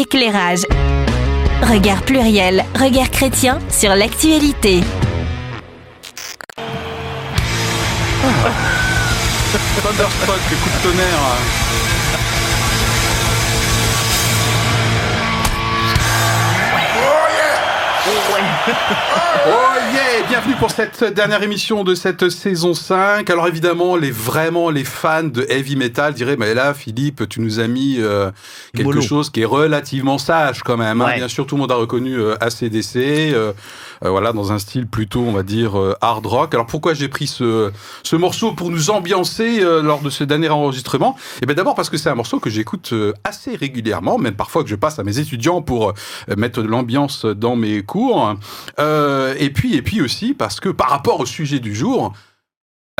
[0.00, 0.62] Éclairage.
[1.60, 4.80] Regard pluriel, regard chrétien sur l'actualité.
[9.82, 11.99] Thunderstruck, coup de tonnerre.
[18.72, 19.50] Oh
[19.92, 23.28] yeah Bienvenue pour cette dernière émission de cette saison 5.
[23.30, 27.58] Alors évidemment, les vraiment les fans de heavy metal diraient mais là Philippe, tu nous
[27.58, 28.30] as mis euh,
[28.74, 31.00] quelque chose qui est relativement sage quand même.
[31.00, 31.06] hein.
[31.06, 31.16] Ouais.
[31.16, 33.52] Bien sûr, tout le monde a reconnu euh, ACDC euh,
[34.08, 36.54] voilà dans un style plutôt on va dire euh, hard rock.
[36.54, 37.70] Alors pourquoi j'ai pris ce
[38.02, 41.16] ce morceau pour nous ambiancer euh, lors de ce dernier enregistrement?
[41.42, 44.62] Eh bien d'abord parce que c'est un morceau que j'écoute euh, assez régulièrement, même parfois
[44.62, 48.34] que je passe à mes étudiants pour euh, mettre de l'ambiance dans mes cours.
[48.78, 52.12] Euh, et puis et puis aussi parce que par rapport au sujet du jour,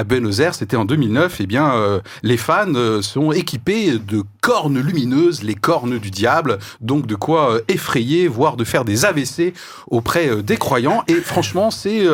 [0.00, 4.22] à Buenos Aires, c'était en 2009, eh bien, euh, les fans euh, sont équipés de
[4.40, 9.04] cornes lumineuses, les cornes du diable, donc de quoi euh, effrayer, voire de faire des
[9.04, 9.52] AVC
[9.88, 11.02] auprès euh, des croyants.
[11.06, 12.06] Et franchement, c'est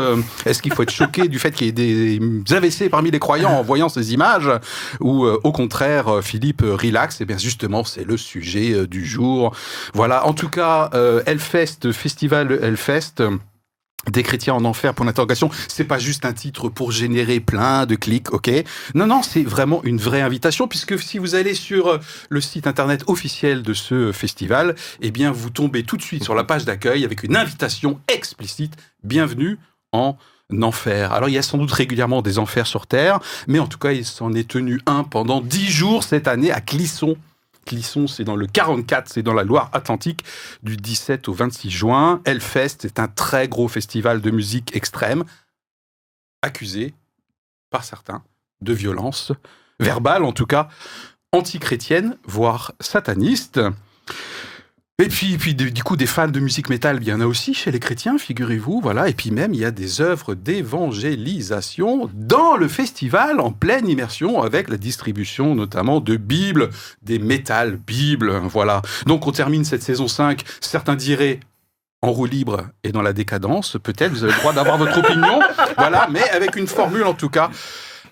[0.47, 3.52] est-ce qu'il faut être choqué du fait qu'il y ait des AVC parmi les croyants
[3.52, 4.50] en voyant ces images,
[4.98, 9.55] ou euh, au contraire, Philippe relax Eh bien, justement, c'est le sujet du jour.
[9.94, 10.27] Voilà.
[10.27, 10.91] En tout cas,
[11.27, 13.22] Hellfest, festival Hellfest.
[14.10, 17.94] Des chrétiens en enfer pour l'interrogation, c'est pas juste un titre pour générer plein de
[17.94, 18.50] clics, ok?
[18.94, 21.98] Non, non, c'est vraiment une vraie invitation puisque si vous allez sur euh,
[22.28, 26.34] le site internet officiel de ce festival, eh bien vous tombez tout de suite sur
[26.34, 28.74] la page d'accueil avec une invitation explicite.
[29.02, 29.58] Bienvenue
[29.92, 30.16] en
[30.62, 31.12] enfer.
[31.12, 33.92] Alors il y a sans doute régulièrement des enfers sur Terre, mais en tout cas
[33.92, 37.16] il s'en est tenu un pendant dix jours cette année à Clisson.
[37.67, 40.25] Clisson, c'est dans le 44, c'est dans la Loire-Atlantique,
[40.62, 42.22] du 17 au 26 juin.
[42.25, 45.25] Hellfest, c'est un très gros festival de musique extrême,
[46.41, 46.94] accusé
[47.70, 48.22] par certains
[48.62, 49.33] de violence
[49.81, 50.69] verbale, en tout cas
[51.33, 53.61] antichrétienne, voire sataniste.
[54.98, 57.70] Et puis, du coup, des fans de musique métal, il y en a aussi chez
[57.70, 59.11] les chrétiens, figurez-vous, voilà.
[59.11, 64.43] Et puis même, il y a des œuvres d'évangélisation dans le festival, en pleine immersion,
[64.43, 66.70] avec la distribution notamment de Bibles,
[67.03, 68.81] des métal Bibles, voilà.
[69.04, 71.41] Donc on termine cette saison 5, certains diraient
[72.00, 75.41] en roue libre et dans la décadence, peut-être, vous avez le droit d'avoir votre opinion,
[75.76, 77.50] voilà, mais avec une formule en tout cas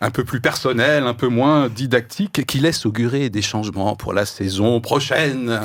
[0.02, 4.26] un peu plus personnelle, un peu moins didactique, qui laisse augurer des changements pour la
[4.26, 5.62] saison prochaine.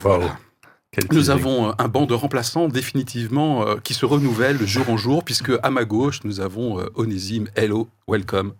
[0.00, 0.38] Voilà.
[1.10, 4.98] Nous avons euh, un banc de remplaçants définitivement euh, qui se renouvelle de jour en
[4.98, 7.48] jour, puisque à ma gauche, nous avons euh, Onésime.
[7.54, 8.52] Hello, welcome.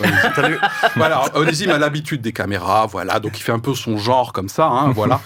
[0.00, 0.58] Onésime.
[0.96, 4.48] Voilà, Onésime a l'habitude des caméras, voilà, donc il fait un peu son genre comme
[4.48, 5.20] ça, hein, voilà.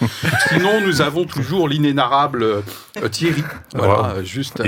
[0.49, 2.61] Sinon, nous avons toujours l'inénarrable euh,
[3.09, 4.05] Thierry, voilà, Wow.
[4.17, 4.67] euh, juste gauche.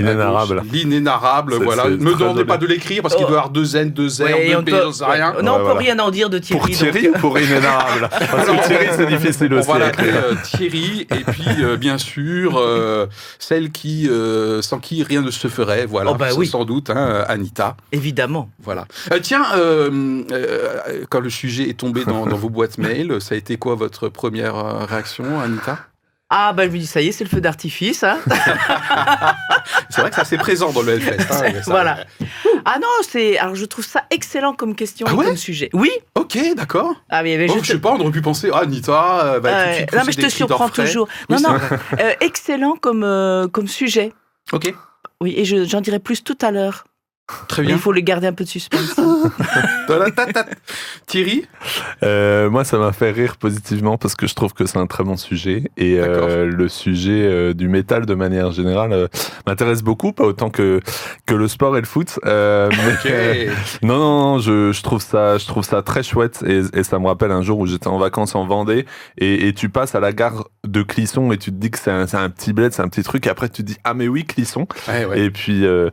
[0.71, 1.85] L'inénarrable, C'est- voilà.
[1.87, 3.27] me demandez pas de l'écrire parce qu'il Oh.
[3.27, 5.33] doit y avoir deux N, deux R, Ouais, deux on P, peut- sais rien.
[5.43, 5.79] Non, on Ouais, peut voilà.
[5.79, 6.59] rien en dire de Thierry.
[6.59, 9.67] Pour donc- Thierry ou pour inénarrable Parce que Thierry, c'est difficile On aussi.
[9.67, 13.07] va l'appeler euh, Thierry, et puis euh, bien sûr euh,
[13.39, 16.47] celle qui, euh, sans qui rien ne se ferait, voilà, Oh bah sans- oui.
[16.47, 18.49] sans doute, hein, Anita, Évidemment.
[18.63, 18.85] voilà.
[19.11, 23.35] Euh, tiens, euh, euh, quand le sujet est tombé dans, dans vos boîtes mail, ça
[23.35, 25.79] a été quoi votre première euh, réaction, Anita?
[26.33, 28.03] Ah, bah je me dis, ça y est, c'est le feu d'artifice.
[28.03, 28.17] hein.
[29.89, 31.19] C'est vrai que c'est assez présent dans le Hellfest.
[31.29, 32.05] hein, ça- Voilà.
[32.65, 33.37] ah non, c'est.
[33.37, 35.25] Alors je trouve ça excellent comme question Ah et ouais?
[35.25, 35.69] comme sujet.
[35.73, 35.91] Oui.
[36.15, 36.95] Ok, d'accord.
[37.09, 39.49] Ah, mais, Oh, je te- sais pas, on aurait pu penser, ah, Anita, euh, va
[39.51, 41.07] tout de Ouais, suite non, mais je te surprends toujours.
[41.29, 44.13] Oui, non, c'est non, euh, excellent comme, euh, comme sujet.
[44.53, 44.73] Ok,
[45.19, 46.85] Oui, et je- j'en dirai plus tout à l'heure.
[47.47, 47.77] Très Mais bien.
[47.77, 48.95] Il faut le garder un peu de suspense.
[51.07, 51.45] Thierry
[52.03, 55.03] Euh, moi, ça m'a fait rire positivement parce que je trouve que c'est un très
[55.03, 55.63] bon sujet.
[55.77, 59.07] Et euh, le sujet euh, du métal, de manière générale, euh,
[59.47, 60.79] m'intéresse beaucoup, pas autant que,
[61.25, 62.19] que le sport et le foot.
[62.25, 62.69] Euh,
[63.05, 63.47] mais.
[63.81, 66.99] Non, non, non, je, je, trouve ça, je trouve ça très chouette et, et ça
[66.99, 68.85] me rappelle un jour où j'étais en vacances en Vendée
[69.17, 71.91] et, et tu passes à la gare de Clisson et tu te dis que c'est
[71.91, 73.93] un, c'est un petit bled, c'est un petit truc et après tu te dis ah
[73.93, 75.19] mais oui Clisson Ouais, ouais.
[75.21, 75.89] et puis euh,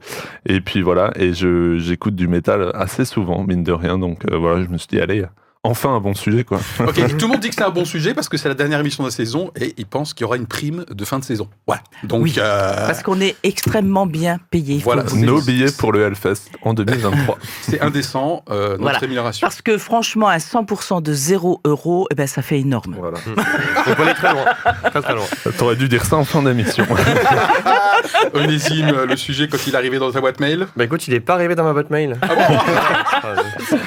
[0.46, 4.36] et puis voilà et je j'écoute du métal assez souvent mine de rien donc euh,
[4.36, 5.24] voilà je me suis dit allez
[5.64, 6.60] enfin un bon sujet quoi.
[6.80, 8.54] Ok, et tout le monde dit que c'est un bon sujet parce que c'est la
[8.54, 11.18] dernière émission de la saison et ils pensent qu'il y aura une prime de fin
[11.18, 11.48] de saison.
[11.66, 11.82] Voilà.
[12.04, 14.80] Donc, Oui, euh, Parce qu'on est extrêmement bien payé.
[14.82, 15.04] Voilà.
[15.14, 17.38] Nos billets pour le Hellfest en 2023.
[17.62, 18.98] c'est indécent, euh, notre Voilà.
[18.98, 19.46] rémunération.
[19.46, 22.96] Parce que franchement, à 100% de 0 euros, eh ben, ça fait énorme.
[22.98, 23.18] voilà.
[23.84, 24.44] Faut pas aller très loin.
[24.90, 25.24] Très très loin.
[25.58, 26.86] T'aurais dû dire ça en fin d'émission.
[28.34, 30.66] Onésime, le sujet quand il est arrivé dans ta boîte mail.
[30.76, 32.16] Bah écoute, il est pas arrivé dans ma boîte mail.
[32.22, 33.78] Ah bon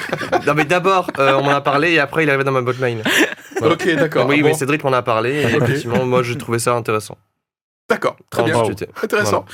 [0.46, 2.60] non mais d'abord, euh, on m'en a parlé et après il est arrivé dans ma
[2.60, 3.02] mail.
[3.62, 4.26] Ok, d'accord.
[4.26, 7.16] oui, Ah mais bon Cédric m'en a parlé et effectivement, moi j'ai trouvé ça intéressant.
[7.88, 8.62] D'accord, très En bien.
[9.02, 9.44] Intéressant.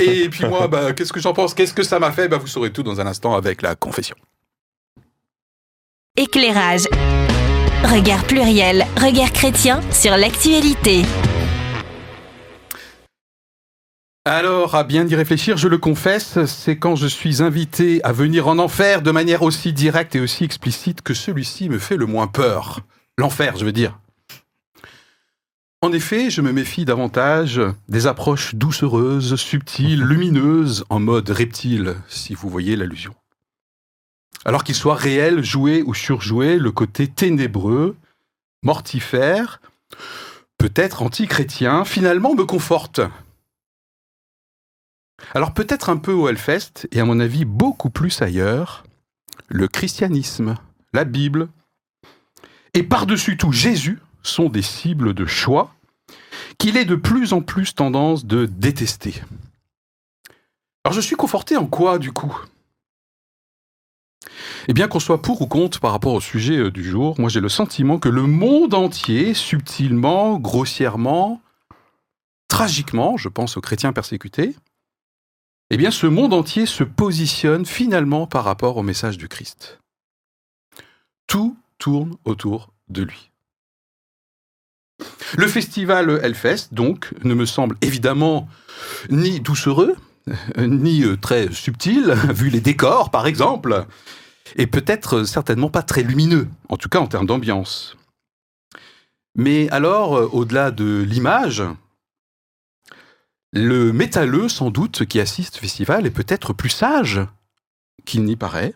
[0.00, 1.52] Et puis moi, bah, qu'est-ce que j'en pense?
[1.52, 2.28] Qu'est-ce que ça m'a fait?
[2.28, 4.16] Bah, Vous saurez tout dans un instant avec la confession.
[6.16, 6.84] Éclairage.
[7.84, 11.02] Regard pluriel, regard chrétien sur l'actualité.
[14.30, 18.46] Alors, à bien y réfléchir, je le confesse, c'est quand je suis invité à venir
[18.46, 22.26] en enfer de manière aussi directe et aussi explicite que celui-ci me fait le moins
[22.26, 22.80] peur.
[23.16, 23.98] L'enfer, je veux dire.
[25.80, 27.58] En effet, je me méfie davantage
[27.88, 33.14] des approches doucereuses, subtiles, lumineuses, en mode reptile, si vous voyez l'allusion.
[34.44, 37.96] Alors qu'il soit réel, joué ou surjoué, le côté ténébreux,
[38.62, 39.62] mortifère,
[40.58, 43.00] peut-être anti-chrétien, finalement me conforte.
[45.34, 48.84] Alors peut-être un peu au Hellfest, et à mon avis beaucoup plus ailleurs,
[49.48, 50.56] le christianisme,
[50.92, 51.48] la Bible,
[52.74, 55.74] et par-dessus tout Jésus sont des cibles de choix
[56.58, 59.22] qu'il est de plus en plus tendance de détester.
[60.84, 62.36] Alors je suis conforté en quoi du coup?
[64.68, 67.28] Eh bien qu'on soit pour ou contre par rapport au sujet euh, du jour, moi
[67.28, 71.40] j'ai le sentiment que le monde entier, subtilement, grossièrement,
[72.48, 74.54] tragiquement, je pense aux chrétiens persécutés,
[75.70, 79.80] eh bien ce monde entier se positionne finalement par rapport au message du Christ.
[81.26, 83.30] Tout tourne autour de lui.
[85.36, 88.48] Le festival Hellfest, donc, ne me semble évidemment
[89.10, 89.94] ni doucereux,
[90.58, 93.86] ni euh, très subtil, vu les décors par exemple,
[94.56, 97.96] et peut-être certainement pas très lumineux, en tout cas en termes d'ambiance.
[99.34, 101.62] Mais alors, euh, au-delà de l'image,
[103.52, 107.20] le métalleux, sans doute, qui assiste au festival est peut-être plus sage
[108.04, 108.74] qu'il n'y paraît.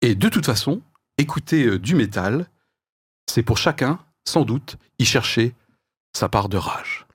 [0.00, 0.80] Et de toute façon,
[1.18, 2.46] écouter euh, du métal,
[3.26, 5.54] c'est pour chacun, sans doute, y chercher
[6.16, 7.06] sa part de rage.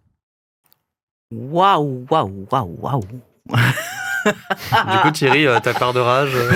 [1.31, 3.04] Waouh, waouh, waouh, waouh.
[4.25, 6.51] Du coup, Thierry, euh, ta part de rage, euh,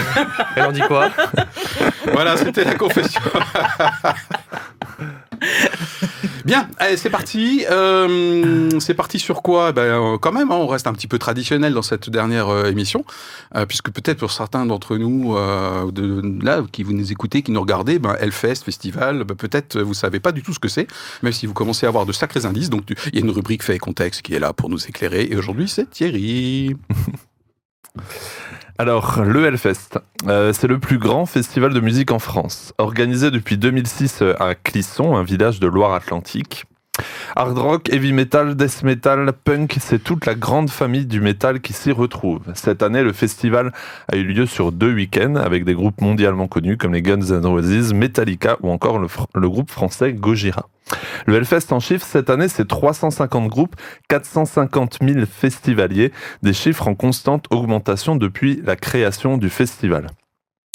[0.56, 1.10] elle en dit quoi?
[2.14, 3.20] Voilà, c'était la confession.
[6.46, 7.66] Bien, allez, c'est parti.
[7.70, 9.72] Euh, c'est parti sur quoi?
[9.72, 12.72] Ben, euh, Quand même, hein, on reste un petit peu traditionnel dans cette dernière euh,
[12.72, 13.04] émission,
[13.68, 18.16] puisque peut-être pour certains d'entre nous, là, qui vous nous écoutez, qui nous regardez, ben,
[18.20, 20.88] Hellfest, festival, ben, peut-être vous savez pas du tout ce que c'est,
[21.22, 22.70] même si vous commencez à avoir de sacrés indices.
[22.70, 25.28] Donc, il y a une rubrique fait et contexte qui est là pour nous éclairer.
[25.30, 26.76] Et aujourd'hui, c'est Thierry.
[28.80, 29.98] Alors, le Hellfest,
[30.28, 32.74] euh, c'est le plus grand festival de musique en France.
[32.78, 36.66] Organisé depuis 2006 à Clisson, un village de Loire-Atlantique.
[37.36, 41.74] Hard rock, heavy metal, death metal, punk, c'est toute la grande famille du métal qui
[41.74, 42.42] s'y retrouve.
[42.54, 43.72] Cette année, le festival
[44.12, 47.46] a eu lieu sur deux week-ends avec des groupes mondialement connus comme les Guns N'
[47.46, 50.68] Roses, Metallica ou encore le, le groupe français Gojira.
[51.26, 53.76] Le Hellfest en chiffres, cette année, c'est 350 groupes,
[54.08, 56.12] 450 000 festivaliers,
[56.44, 60.08] des chiffres en constante augmentation depuis la création du festival.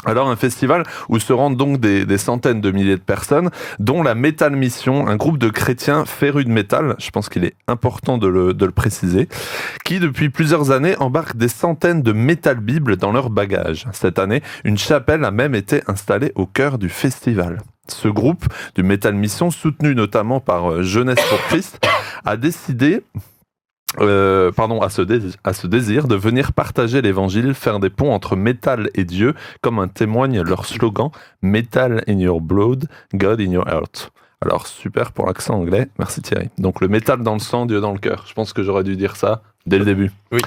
[0.05, 4.15] Alors un festival où se rendent donc des, centaines de milliers de personnes, dont la
[4.15, 8.27] Metal Mission, un groupe de chrétiens férus de métal, je pense qu'il est important de
[8.27, 9.29] le, de le préciser,
[9.85, 13.87] qui depuis plusieurs années embarque des centaines de métal bibles dans leur bagage.
[13.93, 17.61] Cette année, une chapelle a même été installée au cœur du festival.
[17.89, 21.85] Ce groupe du Metal Mission, soutenu notamment par euh, Jeunesse pour Christ,
[22.25, 23.03] a décidé
[24.01, 25.03] euh, pardon, à ce,
[25.67, 30.41] désir de venir partager l'évangile, faire des ponts entre métal et Dieu, comme en témoigne
[30.41, 31.11] leur slogan
[31.43, 34.13] Metal in your blood, God in your heart.
[34.41, 36.51] Alors, super pour l'accent anglais, merci Thierry.
[36.59, 38.25] Donc, le métal dans le sang, Dieu dans le cœur.
[38.27, 40.11] Je pense que j'aurais dû dire ça dès le début.
[40.33, 40.41] Oui.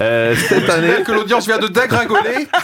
[0.00, 2.48] Euh, cette année, que l'audience vient de dégringoler.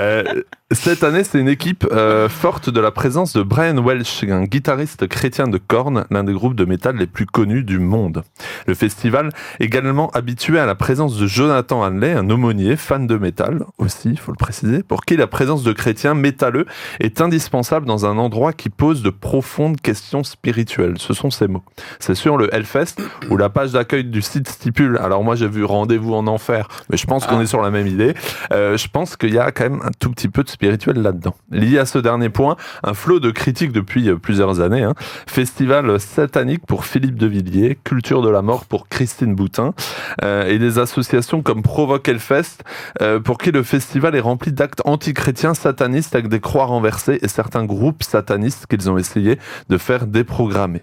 [0.00, 0.24] Euh,
[0.72, 5.06] cette année, c'est une équipe euh, forte de la présence de Brian Welch, un guitariste
[5.06, 8.24] chrétien de Korn, l'un des groupes de métal les plus connus du monde.
[8.66, 9.30] Le festival
[9.60, 14.18] également habitué à la présence de Jonathan Hanley, un aumônier fan de métal aussi, il
[14.18, 16.66] faut le préciser, pour qui la présence de chrétiens métalleux
[16.98, 20.96] est indispensable dans un endroit qui pose de profondes questions spirituelles.
[20.98, 21.64] Ce sont ces mots.
[22.00, 22.96] C'est sur le Hellfest
[23.30, 24.98] où la page d'accueil du site stipule.
[25.02, 27.42] Alors moi j'ai vu rendez-vous en enfer, mais je pense qu'on Ah.
[27.42, 28.14] est sur la même idée.
[28.52, 31.34] Euh, je pense qu'il y a quand même un tout petit peu de spirituel là-dedans.
[31.50, 34.82] Lié à ce dernier point, un flot de critiques depuis euh, plusieurs années.
[34.82, 34.94] hein.
[35.26, 39.74] Festival satanique pour Philippe de Villiers, Culture de la mort pour Christine Boutin,
[40.22, 42.62] euh, et des associations comme Provoque Hellfest,
[43.02, 47.28] euh, pour qui le festival est rempli d'actes antichrétiens satanistes avec des croix renversées et
[47.28, 50.82] certains groupes satanistes qu'ils ont essayé de faire déprogrammer.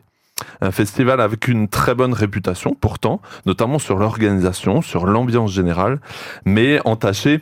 [0.62, 6.00] Un festival avec une très bonne réputation, pourtant, notamment sur l'organisation, sur l'ambiance générale,
[6.46, 7.42] mais entaché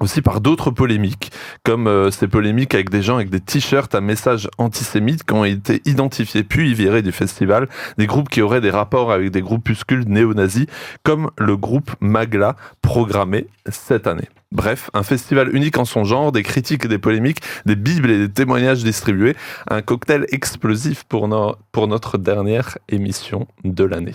[0.00, 1.30] aussi par d'autres polémiques,
[1.62, 5.44] comme euh, ces polémiques avec des gens avec des t-shirts à messages antisémites qui ont
[5.44, 10.04] été identifiés puis virés du festival, des groupes qui auraient des rapports avec des groupuscules
[10.08, 10.66] néo-nazis,
[11.04, 14.28] comme le groupe Magla, programmé cette année.
[14.54, 18.18] Bref, un festival unique en son genre, des critiques et des polémiques, des bibles et
[18.18, 19.36] des témoignages distribués,
[19.68, 24.14] un cocktail explosif pour, no- pour notre dernière émission de l'année.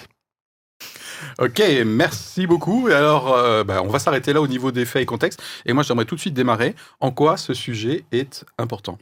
[1.40, 2.88] ok, merci beaucoup.
[2.88, 5.42] Alors, euh, bah, on va s'arrêter là au niveau des faits et contextes.
[5.66, 6.74] Et moi, j'aimerais tout de suite démarrer.
[7.02, 8.98] En quoi ce sujet est important?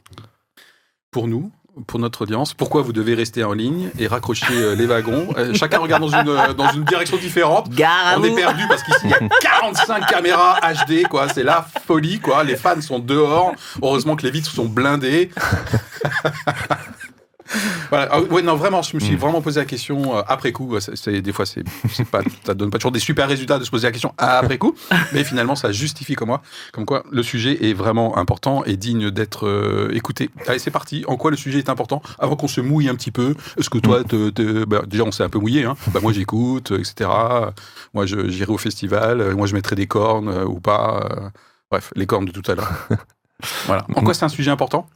[1.10, 1.50] Pour nous,
[1.86, 5.28] pour notre audience, pourquoi vous devez rester en ligne et raccrocher euh, les wagons?
[5.36, 7.70] Euh, chacun regarde dans une, euh, dans une direction différente.
[7.70, 11.28] Gare On est perdu parce qu'ici il y a 45 caméras HD, quoi.
[11.28, 12.44] C'est la folie, quoi.
[12.44, 13.52] Les fans sont dehors.
[13.82, 15.30] Heureusement que les vitres sont blindées.
[17.90, 18.08] Voilà.
[18.10, 19.18] Ah, ouais, non, vraiment, je me suis Mm.
[19.18, 20.78] vraiment posé la question euh, après coup.
[20.80, 21.64] C'est, c'est- des fois, c'est,
[22.10, 24.74] pas, ça donne pas toujours des super résultats de se poser la question après coup,
[25.12, 26.42] mais finalement, ça justifie comme moi,
[26.72, 30.30] comme quoi le sujet est vraiment important et digne d'être euh, écouté.
[30.46, 31.04] Allez, c'est parti.
[31.08, 32.02] En quoi le sujet est important?
[32.18, 35.12] Avant qu'on se mouille un petit peu, est-ce que toi, te, te- bah, déjà, on
[35.12, 35.64] s'est un peu mouillé.
[35.64, 37.08] Hein bah, moi, j'écoute, euh, etc.
[37.94, 39.20] Moi, j'irai au festival.
[39.20, 41.08] euh, Moi, je mettrai des cornes euh, ou pas.
[41.10, 41.28] euh,
[41.70, 42.70] bref, les cornes de tout à l'heure.
[43.66, 43.86] voilà.
[43.94, 44.86] En quoi c'est un sujet important?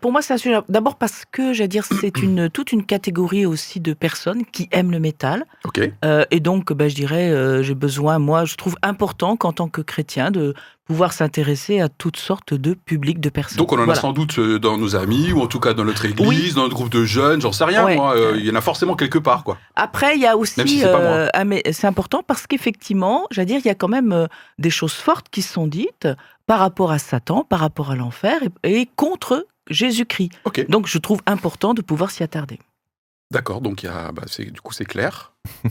[0.00, 0.56] Pour moi, c'est un sujet.
[0.68, 4.90] D'abord parce que, j'allais dire, c'est une, toute une catégorie aussi de personnes qui aiment
[4.92, 5.44] le métal.
[5.64, 5.80] Ok.
[6.04, 9.68] Euh, et donc, ben, je dirais, euh, j'ai besoin, moi, je trouve important qu'en tant
[9.68, 13.56] que chrétien, de pouvoir s'intéresser à toutes sortes de publics, de personnes.
[13.58, 15.84] Donc on en a sans doute euh, dans nos amis, ou en tout cas dans
[15.84, 16.52] notre église, Oui.
[16.54, 17.96] dans notre groupe de jeunes, j'en sais rien, Ouais.
[17.96, 18.14] moi.
[18.16, 19.56] euh, Il y en a forcément quelque part, quoi.
[19.76, 21.28] Après, il y a Même aussi, si c'est pas moi.
[21.54, 24.26] euh, c'est important parce qu'effectivement, j'allais dire, il y a quand même
[24.58, 26.08] des choses fortes qui sont dites
[26.46, 30.30] par rapport à Satan, par rapport à l'enfer et, et contre Jésus-Christ.
[30.68, 32.58] Donc, je trouve important de pouvoir s'y attarder.
[33.30, 35.32] D'accord, donc il y a, bah, c'est- du coup c'est clair.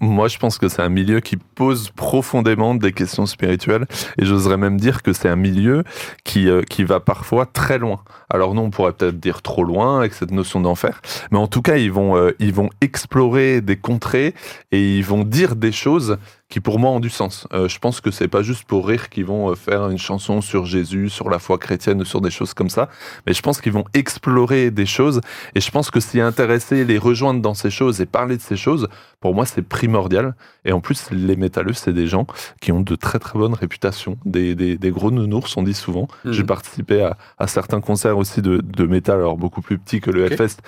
[0.00, 4.56] Moi, je pense que c'est un milieu qui pose profondément des questions spirituelles, et j'oserais
[4.56, 5.82] même dire que c'est un milieu
[6.22, 8.00] qui, euh, qui va parfois très loin.
[8.30, 11.62] Alors non, on pourrait peut-être dire trop loin avec cette notion d'enfer, mais en tout
[11.62, 14.34] cas, ils vont, euh, ils vont explorer des contrées
[14.70, 16.16] et ils vont dire des choses
[16.52, 17.48] qui pour moi ont du sens.
[17.54, 20.42] Euh, je pense que c'est pas juste pour rire qu'ils vont euh, faire une chanson
[20.42, 22.90] sur Jésus, sur la foi chrétienne sur des choses comme ça,
[23.26, 25.22] mais je pense qu'ils vont explorer des choses
[25.54, 28.58] et je pense que s'y intéresser, les rejoindre dans ces choses et parler de ces
[28.58, 30.34] choses, pour moi, c'est primordial.
[30.66, 32.26] Et en plus, les métalleux, c'est des gens
[32.60, 36.06] qui ont de très très bonnes réputations, des, des, des gros nounours, on dit souvent.
[36.26, 36.32] Mhm.
[36.32, 40.10] J'ai participé à, à certains concerts aussi de, de métal, alors beaucoup plus petits que
[40.10, 40.32] le Ok.
[40.32, 40.58] Hellfest,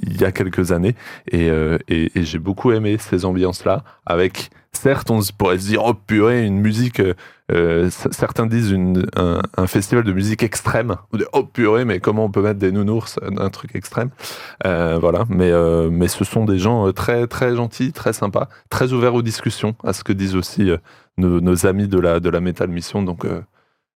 [0.00, 0.94] il y a quelques années.
[1.30, 5.82] Et, euh, et, et j'ai beaucoup aimé ces ambiances-là, avec, certes, on pourrait se dire,
[5.84, 7.14] oh purée, une musique, euh,
[7.52, 8.74] euh, certains disent
[9.16, 10.96] un, festival de musique extrême.
[11.12, 14.10] On dit, oh purée, mais comment on peut mettre des nounours, un truc extrême?
[14.66, 15.52] Euh, voilà, mais,
[15.90, 19.92] mais ce sont des gens très, très gentils, très sympas, très ouverts aux discussions, à
[19.92, 20.70] ce que disent aussi
[21.18, 23.02] nos, amis de la, de la Metal Mission.
[23.02, 23.26] Donc,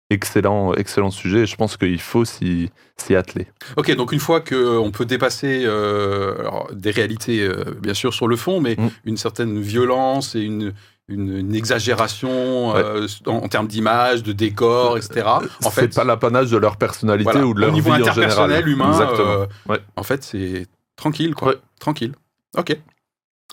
[0.10, 1.40] excellent, excellent sujet.
[1.40, 3.48] Et je pense qu'il faut s'y s'y atteler.
[3.76, 8.28] Ok, donc une fois qu'on peut dépasser euh, alors, des réalités, euh, bien sûr, sur
[8.28, 8.90] le fond, mais Mm.
[9.06, 10.74] une certaine violence et une,
[11.08, 15.26] une, une exagération euh, en, en termes d'image, de décor, etc.
[15.28, 18.02] En c'est fait, pas l'apanage de leur personnalité voilà, ou de leur au niveau vie
[18.02, 18.70] en interpersonnel, général.
[18.70, 19.28] humain, Exactement.
[19.30, 19.80] euh, Ouais.
[19.96, 21.50] en fait, c'est tranquille, quoi.
[21.50, 21.56] Ouais.
[21.80, 22.14] Tranquille.
[22.58, 22.76] Ok.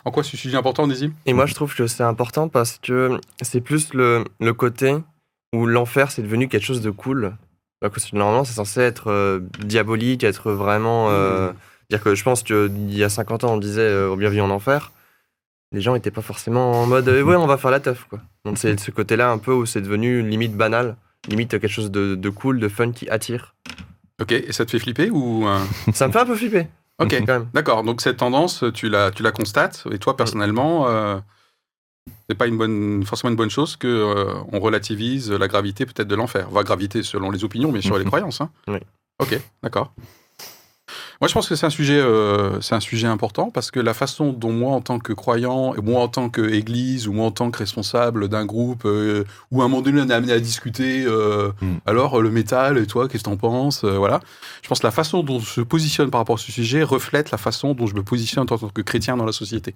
[0.06, 1.12] En quoi ce sujet important, Nézim?
[1.26, 4.96] Et moi, je trouve que c'est important parce que c'est plus le, le côté
[5.54, 7.36] où l'enfer, c'est devenu quelque chose de cool.
[8.12, 11.10] Normalement, c'est censé être euh, diabolique, être vraiment.
[11.10, 11.52] euh,
[11.90, 14.90] Dire que je pense qu'il y a 50 ans, on disait euh, bienvenue en enfer.
[15.72, 18.06] Les gens n'étaient pas forcément en mode euh, ouais, on va faire la teuf.
[18.08, 18.20] Quoi.
[18.46, 20.96] Donc c'est ce côté-là un peu où c'est devenu limite banal,
[21.28, 23.54] limite quelque chose de, de cool, de fun qui attire.
[24.22, 25.46] Ok, et ça te fait flipper ou
[25.92, 26.68] Ça me fait un peu flipper,
[26.98, 27.82] Ok, d'accord.
[27.82, 31.18] Donc cette tendance, tu la, tu la constates, et toi personnellement, euh,
[32.28, 36.08] c'est pas une bonne, forcément une bonne chose que euh, on relativise la gravité peut-être
[36.08, 36.48] de l'enfer.
[36.50, 38.10] Va gravité selon les opinions, bien sûr, et les Mhm.
[38.10, 38.40] croyances.
[38.40, 38.50] Hein.
[38.68, 38.78] Oui.
[39.20, 39.92] Ok, d'accord.
[41.20, 43.94] Moi, je pense que c'est un sujet, euh, c'est un sujet important parce que la
[43.94, 47.30] façon dont moi, en tant que croyant, et moi en tant qu'église ou moi en
[47.30, 50.40] tant que responsable d'un groupe, euh, ou à un moment donné on est amené à
[50.40, 51.74] discuter, euh, Mm.
[51.86, 54.20] alors le métal et toi, qu'est-ce que t'en penses, voilà.
[54.62, 57.30] Je pense que la façon dont je me positionne par rapport à ce sujet reflète
[57.30, 59.74] la façon dont je me positionne en tant que chrétien dans la société.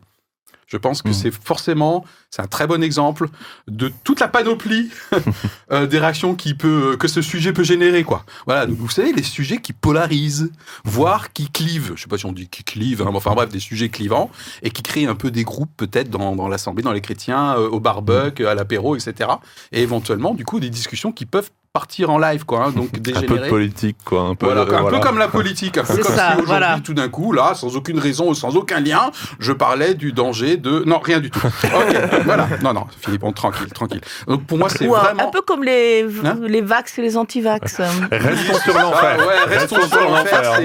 [0.68, 1.14] Je pense que Mm.
[1.14, 3.28] c'est forcément, c'est un très bon exemple
[3.66, 4.90] de toute la panoplie
[5.72, 8.24] euh, des réactions qui peut, que ce sujet peut générer, quoi.
[8.46, 10.52] Voilà, donc vous savez, les sujets qui polarisent,
[10.84, 11.92] voire qui clivent.
[11.96, 14.30] Je sais pas si on dit qui clivent, hein, enfin bref, des sujets clivants
[14.62, 17.68] et qui créent un peu des groupes peut-être dans, dans l'assemblée, dans les chrétiens, euh,
[17.68, 19.30] au barbecue, à l'apéro, etc.
[19.72, 22.64] Et éventuellement, du coup, des discussions qui peuvent partir en live, quoi.
[22.66, 23.44] hein, donc Un peu dégénérer.
[23.44, 24.22] de politique, quoi.
[24.22, 24.98] Un peu, Voilà, euh, un voilà.
[24.98, 26.80] peu comme la politique, un peu comme ça, si aujourd'hui, voilà.
[26.82, 30.82] tout d'un coup, là, sans aucune raison, sans aucun lien, je parlais du danger de...
[30.86, 31.40] Non, rien du tout.
[31.46, 32.48] Ok, voilà.
[32.62, 34.00] Non, non, Philippe, on tranquille, tranquille.
[34.26, 35.28] Donc pour moi, c'est vraiment...
[35.28, 37.80] un peu comme les, Hein les vax et les anti-vax.
[38.10, 39.16] Restons sur l'enfer.
[39.20, 40.60] Ah ouais, restons sur l'enfer,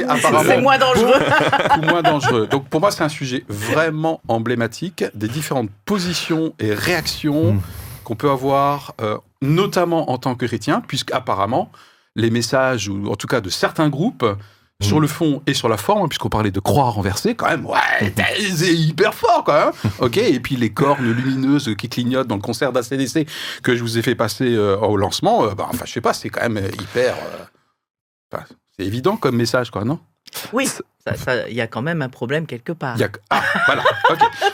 [0.45, 1.19] c'est moins dangereux.
[1.75, 2.47] beaucoup moins dangereux.
[2.47, 7.59] Donc pour moi, c'est un sujet vraiment emblématique des différentes positions et réactions Mm.
[8.03, 11.71] qu'on peut avoir, euh, notamment en tant que chrétien, puisqu'apparemment,
[12.15, 14.25] les messages, ou en tout cas de certains groupes,
[14.81, 18.13] sur le fond et sur la forme, puisqu'on parlait de croix renversée, quand même, ouais,
[18.55, 19.73] c'est hyper fort quand même.
[19.99, 23.27] ok, et puis les cornes lumineuses qui clignotent dans le concert d'ACDC
[23.61, 26.49] que je vous ai fait passer au lancement, bah, enfin, je sais pas, c'est quand
[26.49, 27.15] même hyper.
[28.77, 29.99] c'est évident comme message, quoi, non?
[30.51, 30.67] Oui,
[31.49, 32.97] il y a quand même un problème quelque part.
[33.29, 33.83] Ah, voilà.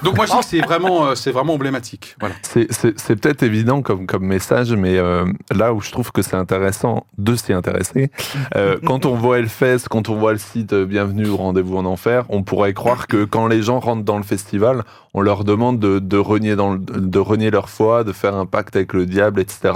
[0.04, 2.16] Donc moi je dis que c'est vraiment, euh, c'est vraiment emblématique.
[2.20, 2.36] Voilà.
[2.42, 7.06] C'est peut-être évident comme, comme message, mais euh, là où je trouve que c'est intéressant
[7.18, 8.12] de s'y intéresser,
[8.56, 12.26] euh, quand on voit Elfest, quand on voit le site Bienvenue au rendez-vous en enfer,
[12.30, 16.00] on pourrait croire que quand les gens rentrent dans le festival, on leur demande de,
[16.00, 19.74] de renier, dans de renier leur foi, de faire un pacte avec le diable, etc.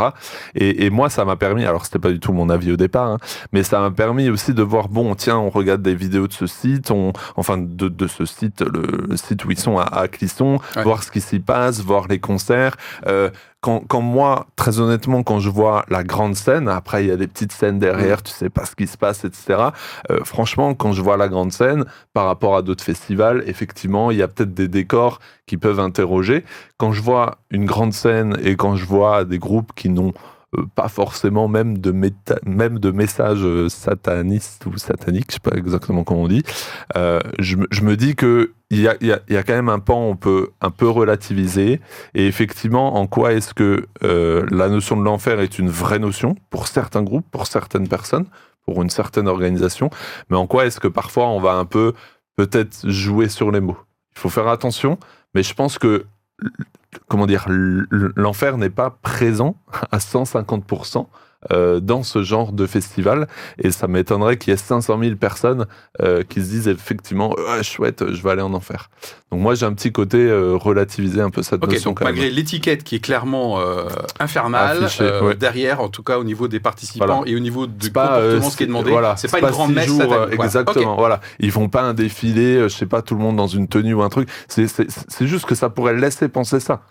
[0.56, 3.08] Et, et moi ça m'a permis, alors c'était pas du tout mon avis au départ,
[3.08, 3.18] hein,
[3.52, 6.76] mais ça m'a permis aussi de voir, bon tiens, on regarde des vidéos de ceci
[6.76, 6.92] site,
[7.36, 11.12] enfin de, de, ce site, le site où ils sont à, à Clisson, voir ce
[11.12, 12.78] qui s'y passe, voir les concerts.
[13.08, 13.30] Euh,
[13.64, 17.16] quand, quand, moi, très honnêtement, quand je vois la grande scène, après il y a
[17.16, 19.70] des petites scènes derrière, tu sais pas ce qui se passe, etc.
[20.12, 24.18] Euh, franchement, quand je vois la grande scène, par rapport à d'autres festivals, effectivement, il
[24.18, 26.44] y a peut-être des décors qui peuvent interroger.
[26.78, 30.14] Quand je vois une grande scène et quand je vois des groupes qui n'ont
[30.58, 31.94] euh, pas forcément même de,
[32.46, 36.44] même de messages euh, satanistes ou sataniques, je sais pas exactement comment on dit.
[36.98, 40.50] Euh, je, je, me dis que il y a, quand même un pan on peut
[40.62, 41.80] un peu relativiser.
[42.14, 46.36] Et effectivement, en quoi est-ce que euh, la notion de l'enfer est une vraie notion
[46.50, 48.26] pour certains groupes, pour certaines personnes,
[48.66, 49.90] pour une certaine organisation,
[50.30, 51.94] mais en quoi est-ce que parfois on va un peu
[52.36, 53.78] peut-être jouer sur les mots?
[54.16, 54.98] Il faut faire attention,
[55.36, 56.06] mais je pense que
[57.08, 59.56] comment dire, l'enfer n'est pas présent
[59.92, 61.08] à 150%
[61.52, 63.28] euh, dans ce genre de festival.
[63.58, 65.66] Et ça m'étonnerait qu'il y ait 500 000 personnes
[66.02, 68.90] euh, qui se disent effectivement ah, chouette, je vais aller en enfer.
[69.32, 71.92] Donc moi j'ai un petit côté euh, relativiser un peu cette okay, notion.
[71.92, 73.60] Donc, malgré l'étiquette qui est clairement
[74.20, 75.36] infernale, Affiché, ouais.
[75.36, 77.32] derrière en tout cas au niveau des participants voilà.
[77.32, 79.54] et au niveau du pas, comportement ce qui est demandé, voilà, c'est pas, pas, une
[79.54, 79.88] grande messe.
[79.88, 80.94] Jours, exactement.
[80.94, 81.00] Okay.
[81.00, 83.94] Voilà, ils font pas un défilé, je sais pas, tout le monde dans une tenue
[83.94, 84.30] ou un truc.
[84.48, 86.82] C'est juste que ça pourrait laisser penser ça.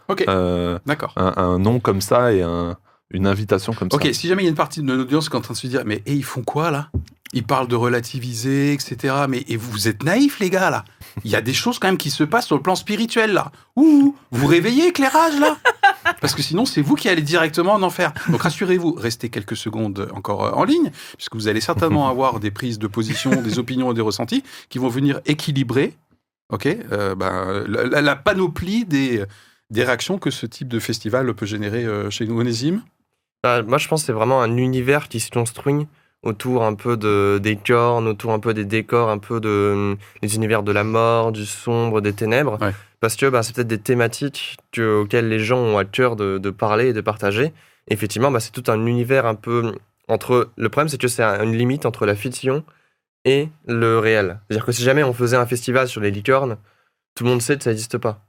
[0.86, 1.12] D'accord.
[1.16, 2.76] Un, un nom comme ça et un
[3.12, 4.10] une invitation comme okay, ça.
[4.10, 5.58] Ok, si jamais il y a une partie de l'audience qui est en train de
[5.58, 6.90] se dire, mais hey, ils font quoi là?
[7.34, 9.14] Ils parlent de relativiser, etc.
[9.28, 10.84] Mais et vous êtes naïfs, les gars, là.
[11.24, 13.52] Il y a des choses quand même qui se passent sur le plan spirituel, là.
[13.76, 15.56] Ouh, vous réveillez, éclairage, là?
[16.20, 18.12] Parce que sinon, c'est vous qui allez directement en enfer.
[18.28, 22.78] Donc rassurez-vous, restez quelques secondes encore en ligne, puisque vous allez certainement avoir des prises
[22.78, 25.96] de position, des opinions et des ressentis qui vont venir équilibrer
[26.52, 29.24] ok, euh, ben, la, la, panoplie des,
[29.70, 32.82] des réactions que ce type de festival peut générer euh, chez nous, Onésime?
[33.46, 35.86] Euh, moi, je pense que c'est vraiment un univers qui se construit
[36.22, 40.36] autour un peu de, des cornes, autour un peu des décors, un peu de, des
[40.36, 42.60] univers de la mort, du sombre, des ténèbres.
[42.60, 42.72] Ouais.
[43.00, 46.38] Parce que bah, c'est peut-être des thématiques que, auxquelles les gens ont à cœur de,
[46.38, 47.52] de parler et de partager.
[47.88, 49.74] Et effectivement, bah, c'est tout un univers un peu
[50.06, 50.50] entre.
[50.56, 52.62] Le problème, c'est que c'est une limite entre la fiction
[53.24, 54.38] et le réel.
[54.46, 56.56] C'est-à-dire que si jamais on faisait un festival sur les licornes,
[57.16, 58.24] tout le monde sait que ça n'existe pas.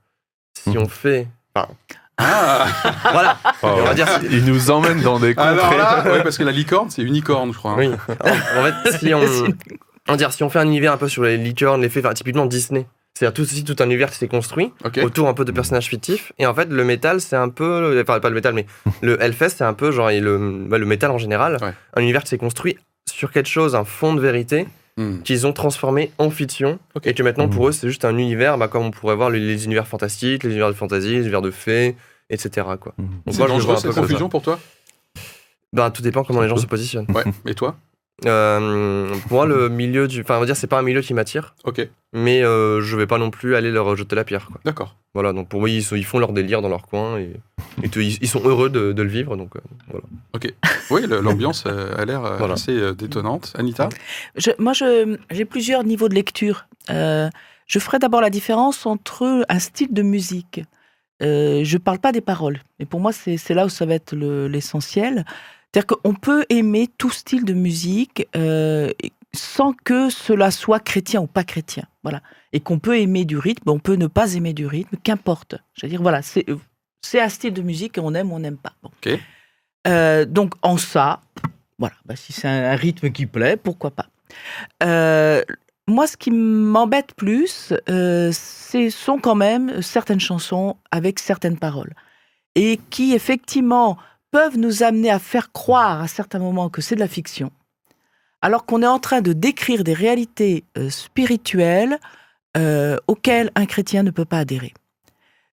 [0.57, 0.77] Si mmh.
[0.77, 1.27] on fait.
[1.55, 1.69] Enfin,
[2.17, 2.67] ah
[3.11, 3.37] Voilà.
[3.63, 5.53] Oh, on va dire, il nous emmène dans des contrées.
[5.53, 7.75] Alors là, ouais, parce que la licorne, c'est unicorne, je crois.
[7.75, 7.89] Oui.
[7.89, 9.21] En fait, si on,
[10.07, 12.13] on, dire, si on fait un univers un peu sur les licornes, les faits, enfin,
[12.13, 12.85] typiquement Disney.
[13.13, 15.03] C'est-à-dire tout, aussi tout un univers qui s'est construit okay.
[15.03, 16.33] autour un peu de personnages fictifs.
[16.39, 18.01] Et en fait, le métal, c'est un peu.
[18.01, 18.65] Enfin, pas le métal, mais
[19.01, 21.57] le Hellfest, c'est un peu genre le, bah, le métal en général.
[21.61, 21.73] Ouais.
[21.95, 22.77] Un univers qui s'est construit
[23.11, 24.67] sur quelque chose, un fond de vérité.
[24.95, 25.21] Mm.
[25.23, 27.09] qu'ils ont transformé en fiction okay.
[27.09, 29.39] et que maintenant pour eux c'est juste un univers bah, comme on pourrait voir les,
[29.39, 31.95] les, univers fantastiques, les univers de fantasy, les univers de fées,
[32.29, 32.67] etc.
[32.79, 32.93] Quoi.
[32.97, 33.31] Mm.
[33.31, 34.59] C'est dangereux cette confusion pour toi?
[35.71, 37.07] Bah, Tout dépend comment les gens se positionnent.
[37.11, 37.23] Ouais.
[37.47, 37.75] Et toi?
[38.25, 40.21] Euh, Pour moi, le milieu du.
[40.21, 41.55] Enfin, on va dire, c'est pas un milieu qui m'attire.
[41.63, 41.87] Ok.
[42.13, 44.49] Mais euh, je vais pas non plus aller leur jeter la pierre.
[44.65, 44.95] D'accord.
[45.13, 47.33] Voilà, donc pour moi, ils, sont, ils, font leur délire dans leur coin et,
[47.83, 49.35] et te, ils, ils, sont heureux de, de le vivre.
[49.35, 50.05] Donc, euh, voilà.
[50.33, 50.53] Ok.
[50.89, 52.53] Oui, l'ambiance a l'air voilà.
[52.53, 53.53] assez euh, détonnante.
[53.57, 53.89] Anita?
[54.35, 56.67] Je, Moi, j'ai plusieurs niveaux de lecture.
[56.89, 57.29] Euh,
[57.67, 60.61] je ferai d'abord la différence entre un style de musique.
[61.21, 64.15] Euh, je parle pas des paroles, mais pour moi, c'est là où ça va être
[64.15, 65.25] l'essentiel.
[65.73, 68.91] C'est-à-dire qu'on peut aimer tout style de musique euh,
[69.33, 71.85] sans que cela soit chrétien ou pas chrétien.
[72.03, 72.21] Voilà.
[72.51, 75.55] Et qu'on peut aimer du rythme, on peut ne pas aimer du rythme, qu'importe.
[75.73, 76.45] Je veux dire, voilà, c'est
[77.19, 78.73] un style de musique et on aime ou on n'aime pas.
[78.83, 78.91] Bon.
[78.97, 79.19] Okay.
[79.87, 81.21] Euh, donc, en ça,
[81.79, 84.07] voilà, bah, si c'est un, un, rythme qui plaît, pourquoi pas.
[84.83, 85.41] Euh,
[85.87, 91.93] moi, ce qui m'embête plus, euh, ce sont quand même certaines chansons avec certaines paroles.
[92.55, 93.97] Et qui, effectivement,
[94.33, 97.51] peuvent nous amener à faire croire à certains moments que c'est de la fiction,
[98.41, 101.99] alors qu'on est en train de décrire des réalités euh, spirituelles
[102.57, 104.73] euh, auxquelles un chrétien ne peut pas adhérer.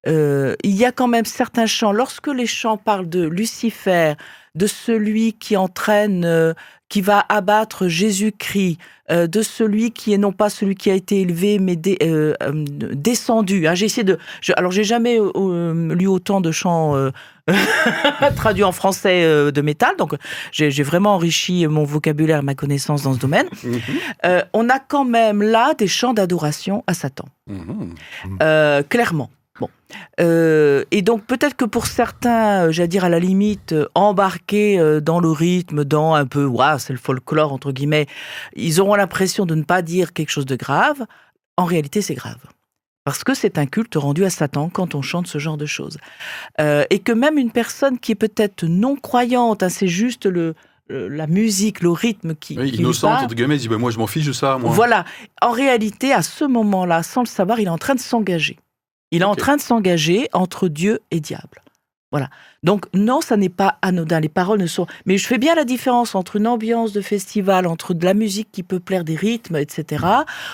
[0.08, 4.14] Euh, il y a quand même certains chants, lorsque les chants parlent de Lucifer,
[4.56, 6.56] de celui qui entraîne,
[6.88, 8.78] qui va abattre Jésus-Christ,
[9.10, 12.34] de celui qui est non pas celui qui a été élevé, mais euh,
[12.94, 13.68] descendu.
[13.68, 13.76] Hein.
[13.76, 14.18] J'ai essayé de.
[14.56, 16.96] alors, j'ai jamais lu autant de chants
[18.36, 20.16] traduits en français de métal, donc
[20.52, 23.48] j'ai vraiment enrichi mon vocabulaire, ma connaissance dans ce domaine.
[23.64, 24.44] Mhm.
[24.54, 27.96] on a quand même là des chants d'adoration à Satan, mhm.
[28.90, 29.30] clairement.
[29.60, 29.70] Bon.
[30.20, 34.80] Euh, et donc peut-être que pour certains, euh, j'allais dire à la limite, euh, embarqués
[35.02, 38.08] dans le rythme, dans un peu, waouh, c'est le folklore entre guillemets,
[38.56, 41.06] ils auront l'impression de ne pas dire quelque chose de grave.
[41.58, 42.38] En réalité, c'est grave.
[43.10, 45.98] Parce que c'est un culte rendu à Satan quand on chante ce genre de choses.
[46.60, 50.54] et que même une personne qui est peut-être non croyante, hein, c'est juste le,
[50.90, 52.56] la musique, le rythme qui.
[52.56, 54.60] Oui, innocente, entre guillemets, dit bah, Moi, je m'en fiche de ça.
[54.60, 54.70] Moi.
[54.70, 55.06] Voilà.
[55.42, 58.58] En réalité, à ce moment-là, sans le savoir, il est en train de s'engager.
[59.10, 61.64] Il est en train de s'engager entre Dieu et diable.
[62.12, 62.30] Voilà.
[62.64, 64.20] Donc non, ça n'est pas anodin.
[64.20, 64.88] Les paroles ne sont.
[65.06, 68.50] Mais je fais bien la différence entre une ambiance de festival, entre de la musique
[68.52, 70.06] qui peut plaire, des rythmes, etc.,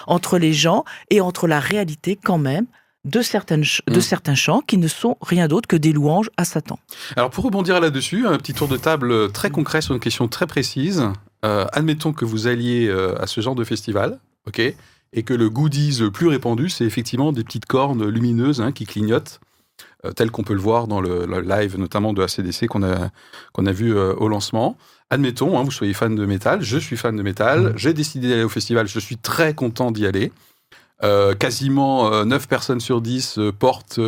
[0.08, 2.66] entre les gens et entre la réalité quand même
[3.06, 4.02] de, certaines de mm.
[4.02, 6.80] certains chants qui ne sont rien d'autre que des louanges à Satan.
[7.16, 10.48] Alors pour rebondir là-dessus, un petit tour de table très concret sur une question très
[10.48, 11.04] précise.
[11.46, 14.76] Euh, admettons que vous alliez euh, à ce genre de festival, ok
[15.16, 18.86] et que le goodies le plus répandu, c'est effectivement des petites cornes lumineuses hein, qui
[18.86, 19.45] clignotent, euh,
[20.14, 23.10] tel qu'on peut le voir dans le, live notamment de ACDC qu'on a,
[23.54, 24.78] qu'on a vu euh, au lancement.
[25.10, 27.74] Admettons, hein, vous soyez fan de métal, je suis fan de métal, mmh.
[27.78, 30.32] j'ai décidé d'aller au festival, je suis très content d'y aller.
[31.04, 34.00] Euh, quasiment 9 personnes sur 10 portent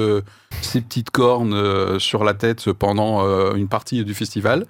[0.62, 4.66] ces petites cornes sur la tête pendant une partie du festival.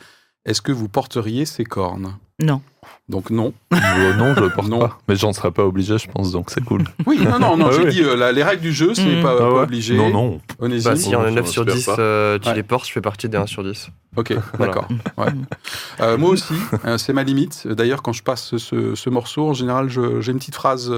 [0.45, 2.17] Est-ce que vous porteriez ces cornes?
[2.39, 2.61] Non.
[3.09, 3.53] Donc non.
[3.97, 4.99] Euh, non, je le porte pas.
[5.07, 6.83] Mais j'en serais pas obligé, je pense, donc c'est cool.
[7.07, 7.67] Oui, non, non, non.
[7.71, 9.23] Ah j'ai dit euh, les règles du jeu, c'est n'est mm.
[9.23, 9.97] pas, ah obligé.
[9.97, 10.41] Non, non.
[10.59, 13.37] Bah, si on est 9 sur 10, euh, tu les portes, je fais partie des
[13.37, 13.89] 1 sur 10.
[14.17, 14.87] Ok, d'accord.
[15.17, 16.17] Ouais.
[16.17, 16.53] moi aussi,
[16.97, 17.67] c'est ma limite.
[17.67, 20.93] D'ailleurs, quand je passe ce, ce morceau, en général, j'ai une petite phrase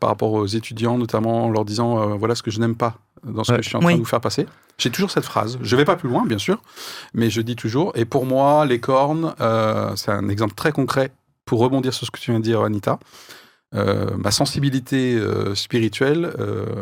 [0.00, 3.44] par rapport aux étudiants, notamment en leur disant voilà ce que je n'aime pas dans
[3.44, 4.46] ce que je suis en train de vous faire passer.
[4.78, 5.58] J'ai toujours cette phrase.
[5.62, 6.60] Je ne vais pas plus loin, bien sûr,
[7.12, 7.92] mais je dis toujours.
[7.94, 11.12] Et pour moi, les cornes, euh, c'est un exemple très concret
[11.44, 12.98] pour rebondir sur ce que tu viens de dire, Anita.
[13.74, 16.32] Euh, ma sensibilité euh, spirituelle,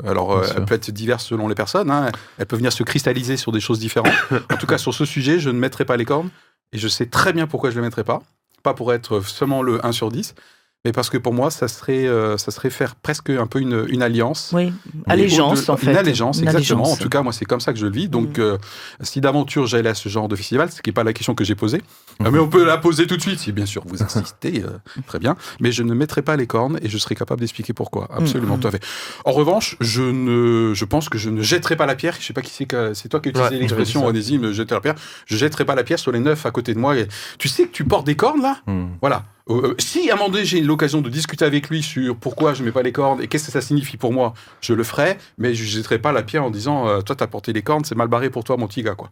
[0.06, 2.10] alors elle peut être diverse selon les personnes, hein.
[2.38, 4.12] elle peut venir se cristalliser sur des choses différentes.
[4.52, 6.30] en tout cas, sur ce sujet, je ne mettrai pas les cornes
[6.72, 8.22] et je sais très bien pourquoi je ne les mettrai pas.
[8.62, 10.34] Pas pour être seulement le 1 sur 10,
[10.84, 13.86] mais parce que pour moi, ça serait, euh, ça serait faire presque un peu une,
[13.88, 14.50] une alliance.
[14.52, 14.72] Oui,
[15.06, 15.92] allégeance en fait.
[15.92, 16.90] Une allégeance, exactement.
[16.90, 18.08] En tout cas, moi, c'est comme ça que je le vis.
[18.08, 18.40] Donc, mm.
[18.40, 18.58] euh,
[19.00, 21.44] si d'aventure j'allais à ce genre de festival, ce qui n'est pas la question que
[21.44, 21.82] j'ai posée,
[22.18, 22.28] mm.
[22.30, 24.70] mais on peut la poser tout de suite, si bien sûr vous insistez, euh,
[25.06, 25.36] très bien.
[25.60, 28.08] Mais je ne mettrai pas les cornes et je serai capable d'expliquer pourquoi.
[28.10, 28.60] Absolument, mm.
[28.60, 28.82] tout à fait.
[29.24, 32.14] En revanche, je, ne, je pense que je ne jetterai pas la pierre.
[32.14, 34.80] Je ne sais pas qui c'est c'est toi qui as utilisé l'expression, onésime, jeter la
[34.80, 34.96] pierre.
[35.26, 36.98] Je jetterai pas la pierre sur les neuf à côté de moi.
[36.98, 37.06] Et,
[37.38, 38.56] tu sais que tu portes des cornes là?
[39.00, 39.22] Voilà.
[39.50, 42.54] Euh, euh, si à un moment donné j'ai l'occasion de discuter avec lui sur pourquoi
[42.54, 45.18] je mets pas les cornes et qu'est-ce que ça signifie pour moi, je le ferai,
[45.38, 47.84] mais je ne jetterai pas la pierre en disant euh, toi t'as porté les cornes,
[47.84, 49.10] c'est mal barré pour toi mon petit gars quoi.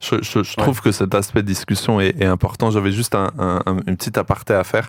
[0.00, 2.70] Je, trouve que cet aspect de discussion est, important.
[2.70, 3.30] J'avais juste un,
[3.86, 4.88] une petite aparté à faire.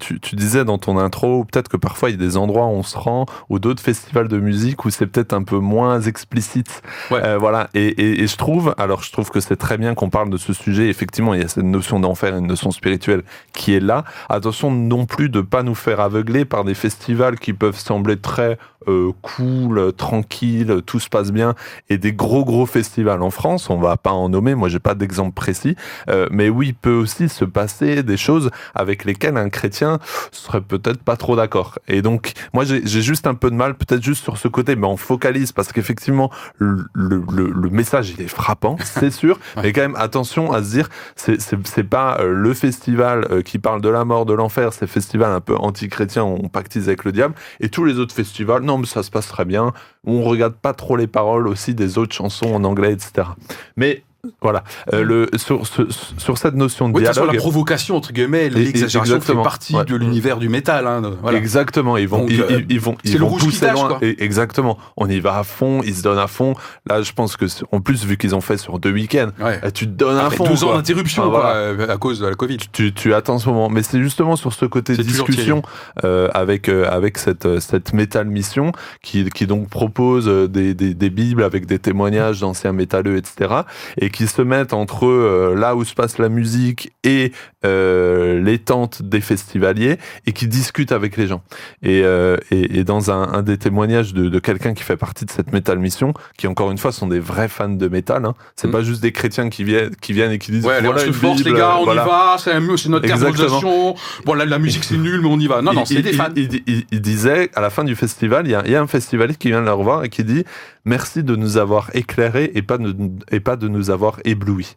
[0.00, 2.82] tu, disais dans ton intro, peut-être que parfois il y a des endroits où on
[2.82, 6.82] se rend, ou d'autres festivals de musique où c'est peut-être un peu moins explicite.
[7.10, 7.68] voilà.
[7.74, 10.52] Et, et, je trouve, alors je trouve que c'est très bien qu'on parle de ce
[10.52, 10.88] sujet.
[10.88, 14.04] Effectivement, il y a cette notion d'enfer, une notion spirituelle qui est là.
[14.28, 18.58] Attention non plus de pas nous faire aveugler par des festivals qui peuvent sembler très
[18.88, 21.54] euh, cool, tranquille, tout se passe bien,
[21.88, 23.70] et des gros gros festivals en France.
[23.70, 25.76] On va pas en nommer, moi j'ai pas d'exemple précis,
[26.08, 29.98] euh, mais oui, il peut aussi se passer des choses avec lesquelles un chrétien
[30.32, 31.78] serait peut-être pas trop d'accord.
[31.88, 34.86] Et donc moi j'ai juste un peu de mal, peut-être juste sur ce côté, mais
[34.86, 39.82] on focalise parce qu'effectivement le, le, le, message il est frappant, c'est sûr, mais quand
[39.82, 44.26] même attention à se dire c'est pas euh, le festival qui parle de la mort,
[44.26, 47.98] de l'enfer, ces festivals un peu anti-chrétiens, on pactise avec le diable, et tous les
[47.98, 49.72] autres festivals, non ça se passe très bien.
[50.04, 53.28] On regarde pas trop les paroles aussi des autres chansons en anglais, etc.
[53.76, 54.02] Mais
[54.40, 54.64] voilà.
[54.92, 57.32] Euh, le, sur, sur, cette notion de oui, dialogue.
[57.32, 60.86] la provocation, entre guillemets, l'exagération fait partie de l'univers du métal.
[60.86, 61.02] Hein,
[61.34, 61.96] Exactement.
[61.96, 63.98] Ils vont, ils, euh, ils, vont, ils vont pousser loin.
[64.00, 64.78] exactement.
[64.96, 66.54] On y va à fond, ils se donnent à fond.
[66.88, 69.86] Là, je pense que, en plus, vu qu'ils ont fait sur deux week-ends, eh, tu
[69.86, 70.44] te donnes à fond.
[70.44, 71.92] deux ans d'interruption, voilà.
[71.92, 72.58] à cause de la Covid.
[72.72, 73.68] Tu, tu attends ce moment.
[73.68, 75.62] Mais c'est justement sur ce côté discussion
[76.04, 81.10] euh, avec, euh, avec cette, cette métal mission qui, qui donc propose des, des, des
[81.10, 83.54] bibles avec des témoignages d'anciens métalleux, etc.
[83.98, 87.32] Et qui se mettent entre euh, là où se passe la musique et
[87.64, 91.42] euh, les tentes des festivaliers et qui discutent avec les gens.
[91.82, 95.24] Et, euh, et, et dans un, un, des témoignages de, de quelqu'un qui fait partie
[95.24, 98.34] de cette métal mission, qui encore une fois sont des vrais fans de métal, hein,
[98.54, 98.70] c'est mm.
[98.72, 101.38] pas juste des chrétiens qui viennent, qui viennent et qui disent ouais, voilà, une force,
[101.38, 102.04] Bible, les gars, on voilà.
[102.04, 103.96] y va, c'est notre terminologisation.
[104.24, 105.60] Bon, là, la musique c'est nul, mais on y va.
[105.60, 106.28] Non, non, c'est des fans.
[106.36, 108.80] Il, il, il, disait à la fin du festival, il y a, il y a
[108.80, 110.44] un festivalier qui vient le revoir et qui dit
[110.84, 112.94] merci de nous avoir éclairés et pas de,
[113.30, 114.76] et pas de nous avoir éblouis.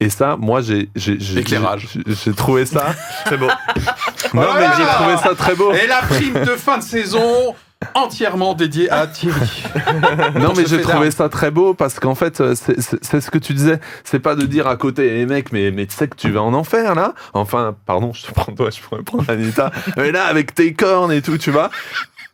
[0.00, 0.88] Et ça, moi, j'ai,
[2.36, 3.48] trouvé ça très beau.
[4.34, 5.72] non, mais j'ai trouvé ça très beau.
[5.72, 7.56] Et la prime de fin de saison
[7.94, 9.64] entièrement dédiée à Thierry.
[10.36, 13.54] non, mais j'ai trouvé ça très beau parce qu'en fait, c'est, c'est, ce que tu
[13.54, 13.80] disais.
[14.04, 16.42] C'est pas de dire à côté, eh mec, mais, mais tu sais que tu vas
[16.42, 17.14] en enfer là.
[17.34, 19.72] Enfin, pardon, je te prends toi, je pourrais prendre Anita.
[19.96, 21.70] mais là, avec tes cornes et tout, tu vois.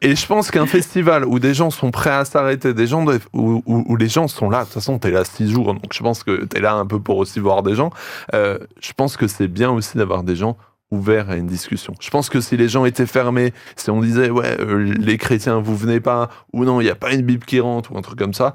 [0.04, 3.18] Et je pense qu'un festival où des gens sont prêts à s'arrêter, des gens de,
[3.32, 5.92] où, où, où, les gens sont là, de toute façon, t'es là six jours, donc
[5.92, 7.88] je pense que t'es là un peu pour aussi voir des gens.
[8.34, 10.58] Euh, je pense que c'est bien aussi d'avoir des gens
[10.90, 11.94] ouverts à une discussion.
[12.00, 15.58] Je pense que si les gens étaient fermés, si on disait ouais euh, les chrétiens
[15.58, 18.02] vous venez pas ou non il y a pas une bible qui rentre ou un
[18.02, 18.54] truc comme ça,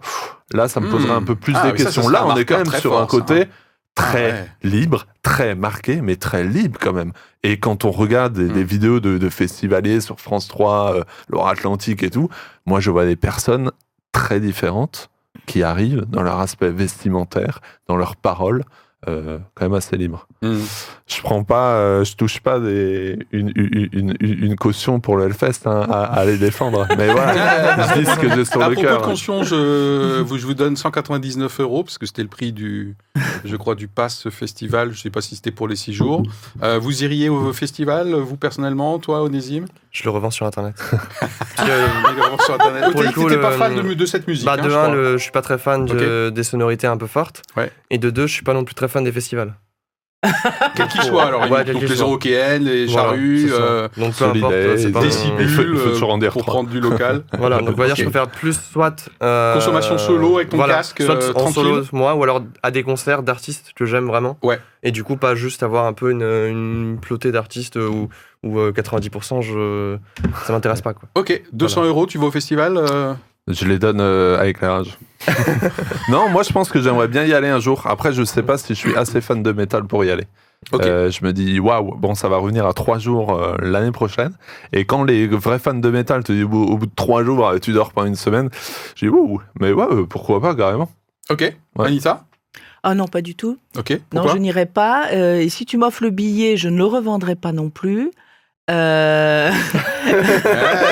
[0.53, 1.17] là ça me poserait mmh.
[1.17, 2.03] un peu plus ah, des questions.
[2.03, 3.35] Ça, là on est quand même sur fort, un côté.
[3.35, 4.49] Ça, hein très ah ouais.
[4.63, 7.11] libre, très marqué, mais très libre quand même.
[7.43, 8.53] Et quand on regarde des, mmh.
[8.53, 12.29] des vidéos de, de, festivaliers sur France 3, euh, Atlantique et tout,
[12.65, 13.71] moi je vois des personnes
[14.11, 15.09] très différentes
[15.45, 18.63] qui arrivent dans leur aspect vestimentaire, dans leurs paroles,
[19.07, 20.27] euh, quand même assez libre.
[20.41, 20.57] Mmh.
[21.07, 25.25] Je prends pas, euh, je touche pas des, une, une, une, une, caution pour le
[25.25, 26.85] Hellfest hein, à, à, les défendre.
[26.97, 28.99] Mais voilà, je dis ce que j'ai sur à le cœur.
[28.99, 32.97] de caution, je, je vous donne 199 euros parce que c'était le prix du,
[33.45, 34.91] je crois, du pass festival.
[34.91, 36.23] Je sais pas si c'était pour les six jours.
[36.61, 39.65] Euh, vous iriez au festival, vous personnellement, toi, Onésime?
[39.91, 40.75] Je le revends sur internet.
[41.57, 42.91] je le revends sur internet.
[42.91, 44.45] Pour le coup, pas fan de, de, cette musique.
[44.45, 47.07] Bah, de hein, un, je, je suis pas très fan de, des sonorités un peu
[47.07, 47.43] fortes.
[47.55, 47.71] Ouais.
[47.89, 49.55] Et de deux, je suis pas non plus très fan des festivals.
[50.75, 54.53] Quel qu'il soit, alors, ouais, donc les européennes, les charrues, voilà, euh, donc peu importe,
[54.77, 57.23] c'est pas décibules, il il toujours pour prendre du local.
[57.37, 58.03] voilà, donc on va dire, okay.
[58.03, 61.53] je préfère plus soit euh, consommation solo avec ton voilà, casque, soit euh, en tranquille.
[61.53, 64.37] solo moi, ou alors à des concerts d'artistes que j'aime vraiment.
[64.43, 64.59] Ouais.
[64.83, 68.09] Et du coup, pas juste avoir un peu une, une plotée d'artistes où,
[68.43, 69.97] où 90% je,
[70.45, 71.07] ça m'intéresse pas quoi.
[71.15, 71.89] Ok, 200 voilà.
[71.89, 72.77] euros, tu vas au festival.
[73.49, 74.97] Euh je les donne euh, à éclairage.
[76.09, 77.85] non, moi je pense que j'aimerais bien y aller un jour.
[77.85, 80.25] Après, je sais pas si je suis assez fan de métal pour y aller.
[80.71, 80.89] Okay.
[80.89, 84.33] Euh, je me dis waouh, bon, ça va revenir à trois jours euh, l'année prochaine.
[84.73, 87.71] Et quand les vrais fans de métal te disent au, bout de trois jours, tu
[87.71, 88.49] dors pas une semaine,
[88.95, 90.89] je dis ouh, mais ouais, pourquoi pas carrément.
[91.29, 91.87] Ok, ouais.
[91.87, 92.25] Anita.
[92.83, 93.57] Ah non, pas du tout.
[93.77, 93.99] Ok.
[94.13, 95.09] non, je n'irai pas.
[95.11, 98.11] Euh, et si tu m'offres le billet, je ne le revendrai pas non plus.
[98.69, 99.51] Euh...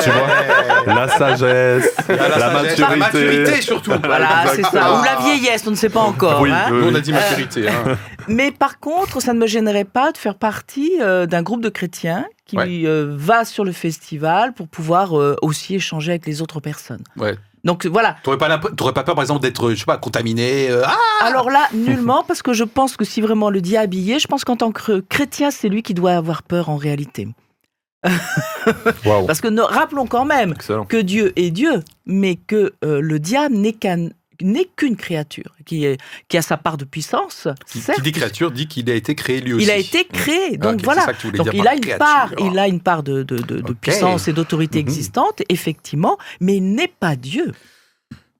[0.03, 2.81] tu vois, la sagesse, la, maturité.
[2.81, 3.61] la, maturité.
[3.61, 3.91] surtout.
[4.03, 4.99] Voilà, c'est ça.
[4.99, 6.41] Ou la vieillesse, on ne sait pas encore.
[6.41, 6.69] Oui, hein.
[6.71, 7.69] oui, on a dit maturité.
[7.69, 7.97] Hein.
[8.27, 11.69] Mais par contre, ça ne me gênerait pas de faire partie euh, d'un groupe de
[11.69, 12.83] chrétiens qui ouais.
[12.85, 17.03] euh, va sur le festival pour pouvoir euh, aussi échanger avec les autres personnes.
[17.17, 17.35] Ouais.
[17.63, 18.15] Donc voilà.
[18.23, 21.67] T'aurais pas, pas peur, par exemple, d'être, je sais pas, contaminé euh, ah Alors là,
[21.73, 24.71] nullement, parce que je pense que si vraiment le y est, je pense qu'en tant
[24.71, 27.27] que chrétien, c'est lui qui doit avoir peur en réalité.
[29.05, 29.25] wow.
[29.25, 30.85] Parce que nous, rappelons quand même Excellent.
[30.85, 34.09] que Dieu est Dieu, mais que euh, le diable n'est qu'un
[34.41, 37.47] n'est qu'une créature qui, est, qui a sa part de puissance.
[37.65, 39.65] Qui, qui dit créature dit qu'il a été créé lui aussi.
[39.65, 41.05] Il a été créé, donc okay, voilà.
[41.33, 41.97] Donc il a une créature.
[41.97, 43.73] part, il a une part de, de, de, de okay.
[43.81, 44.89] puissance et d'autorité mm -hmm.
[44.89, 47.51] existante, effectivement, mais il n'est pas Dieu.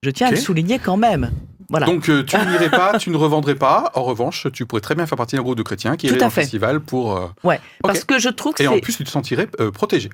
[0.04, 0.36] Je tiens okay.
[0.36, 1.32] à le souligner quand même.
[1.70, 1.86] Voilà.
[1.86, 3.92] Donc euh, tu n'irais pas, tu ne revendrais pas.
[3.96, 6.30] En revanche, tu pourrais très bien faire partie d'un groupe de chrétiens qui irait au
[6.30, 7.18] festival pour.
[7.18, 7.28] Euh...
[7.44, 10.10] Ouais, parce que je trouve que et en plus tu te sentirais euh, protégé.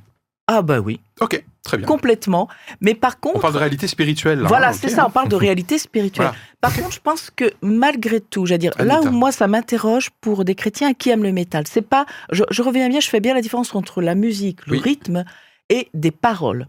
[0.47, 0.99] Ah bah oui.
[1.21, 1.87] Ok, très bien.
[1.87, 2.49] Complètement.
[2.81, 3.37] Mais par contre...
[3.37, 4.39] On parle de réalité spirituelle.
[4.41, 4.95] Là, voilà, hein, c'est okay.
[4.95, 6.27] ça, on parle de réalité spirituelle.
[6.31, 6.37] voilà.
[6.59, 8.95] Par contre, je pense que malgré tout, j'allais dire, Anita.
[8.95, 12.05] là où moi ça m'interroge pour des chrétiens qui aiment le métal, c'est pas...
[12.33, 14.79] Je, je, reviens bien, je fais bien la différence entre la musique, le oui.
[14.79, 15.23] rythme
[15.69, 16.67] et des paroles.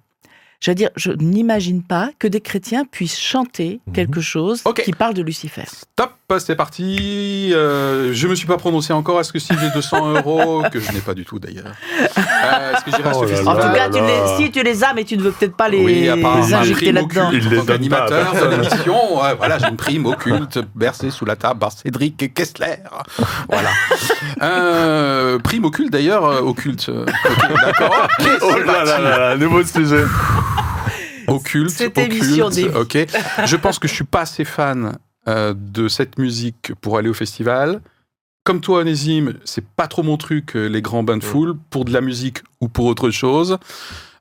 [0.64, 3.92] Je veux dire, je n'imagine pas que des chrétiens puissent chanter mmh.
[3.92, 4.82] quelque chose okay.
[4.82, 5.64] qui parle de Lucifer.
[5.66, 7.52] Stop, c'est parti.
[7.52, 9.20] Euh, je me suis pas prononcé encore.
[9.20, 11.66] Est-ce que si j'ai 200 euros, que je n'ai pas du tout d'ailleurs,
[12.00, 14.94] euh, est-ce que j'irai oh là En tout cas, tu les, si tu les as,
[14.94, 17.30] mais tu ne veux peut-être pas les, oui, les injecter là-dedans.
[17.32, 18.94] Il les animateur de l'émission.
[19.14, 22.76] Ouais, voilà, j'ai une prime occulte bercée sous la table par Cédric Kessler.
[23.48, 23.70] Voilà.
[24.42, 26.88] euh, prime occulte d'ailleurs, euh, occulte.
[26.88, 28.08] Okay, D'accord.
[28.18, 30.04] Okay, oh là là là là, nouveau sujet.
[31.26, 33.06] Occulte, Cette occulte, ok.
[33.46, 34.94] Je pense que je suis pas assez fan
[35.28, 37.80] euh, de cette musique pour aller au festival.
[38.44, 41.86] Comme toi, Onésime, c'est pas trop mon truc, euh, les grands bains de foule, pour
[41.86, 43.58] de la musique ou pour autre chose.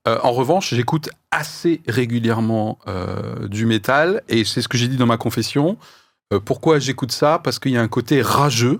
[0.08, 4.98] Euh, en revanche, j'écoute assez régulièrement euh, du métal, et c'est ce que j'ai dit
[4.98, 5.78] dans ma confession.
[6.32, 7.40] Euh, pourquoi j'écoute ça?
[7.44, 8.80] Parce qu'il y a un côté rageux.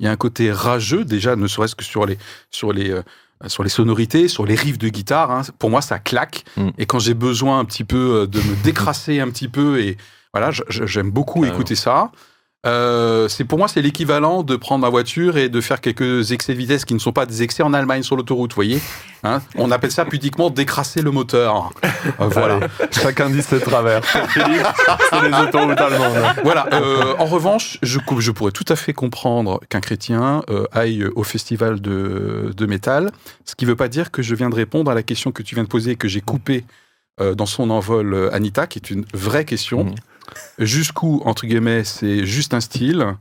[0.00, 2.18] Il y a un côté rageux, déjà, ne serait-ce que sur les,
[2.50, 2.98] sur les,
[3.46, 5.30] sur les sonorités, sur les riffs de guitare.
[5.30, 5.42] hein.
[5.58, 6.44] Pour moi, ça claque.
[6.56, 6.68] Mm.
[6.78, 9.96] Et quand j'ai besoin un petit peu de me décrasser un petit peu, et
[10.34, 12.10] voilà, j'aime beaucoup écouter ça.
[12.66, 16.54] Euh, c'est pour moi c'est l'équivalent de prendre ma voiture et de faire quelques excès
[16.54, 18.80] de vitesse qui ne sont pas des excès en Allemagne sur l'autoroute, vous voyez.
[19.22, 21.70] Hein On appelle ça pudiquement décrasser le moteur.
[22.20, 22.56] Euh, voilà.
[22.56, 24.02] Allez, chacun dit ses travers.
[24.04, 26.16] C'est les autoroutes allemandes.
[26.42, 26.66] Voilà.
[26.72, 31.80] euh, en revanche, je, je pourrais tout à fait comprendre qu'un chrétien aille au festival
[31.80, 33.12] de, de métal,
[33.44, 35.44] ce qui ne veut pas dire que je viens de répondre à la question que
[35.44, 36.64] tu viens de poser et que j'ai coupée
[37.20, 39.84] dans son envol, Anita, qui est une vraie question.
[39.84, 39.94] Mhm.
[40.58, 43.16] Jusqu'où, entre guillemets, c'est juste un style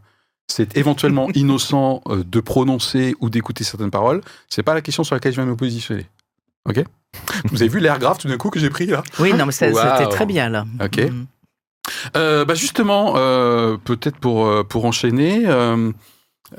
[0.50, 4.22] c'est éventuellement innocent euh, de prononcer ou d'écouter certaines paroles.
[4.50, 6.06] C'est pas la question sur laquelle je viens de me positionner.
[6.70, 6.84] Ok?
[7.52, 9.04] Vous avez vu l'air grave tout d'un coup que j'ai pris là?
[9.20, 10.66] Oui, non, mais ça- c'était très bien là.
[10.82, 10.98] Ok.
[11.00, 11.28] Mhm.
[12.16, 15.92] Euh, bah justement, euh, peut-être pour, pour enchaîner, euh,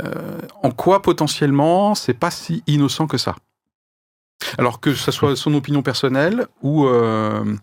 [0.01, 3.37] euh, en quoi potentiellement c'est pas si innocent que ça?
[4.59, 7.57] Alors que ce soit son opinion personnelle ou, euh,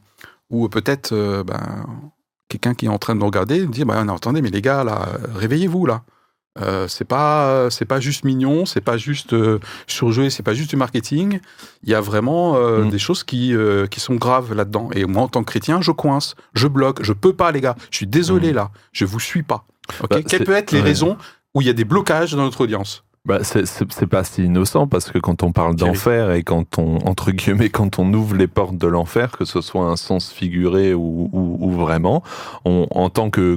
[0.50, 1.86] ou peut-être euh, ben,
[2.58, 4.62] quelqu'un qui est en train de nous regarder de dire bah, non, attendez, mais les
[4.62, 6.02] gars, là, réveillez-vous là.
[6.62, 10.70] Euh, c'est pas c'est pas juste mignon, c'est pas juste euh, surjoué, c'est pas juste
[10.70, 11.40] du marketing.
[11.84, 12.90] Il y a vraiment euh, Mm.
[12.92, 14.90] des choses qui euh, qui sont graves là-dedans.
[14.96, 17.76] Et moi, en tant que chrétien, je coince, je bloque, je peux pas, les gars.
[17.92, 19.66] Je suis désolé là, je vous suis pas.
[20.10, 20.86] Bah, Quelles peuvent être les ouais.
[20.86, 21.18] raisons
[21.54, 23.04] où il y a des blocages dans notre audience?
[23.26, 23.66] Bah, c'est-
[24.06, 27.98] pas si innocent parce que quand on parle d'enfer et quand on entre guillemets quand
[27.98, 31.72] on ouvre les portes de l'enfer, que ce soit un sens figuré ou, ou- ou
[31.72, 32.22] vraiment,
[32.66, 33.56] on, en tant que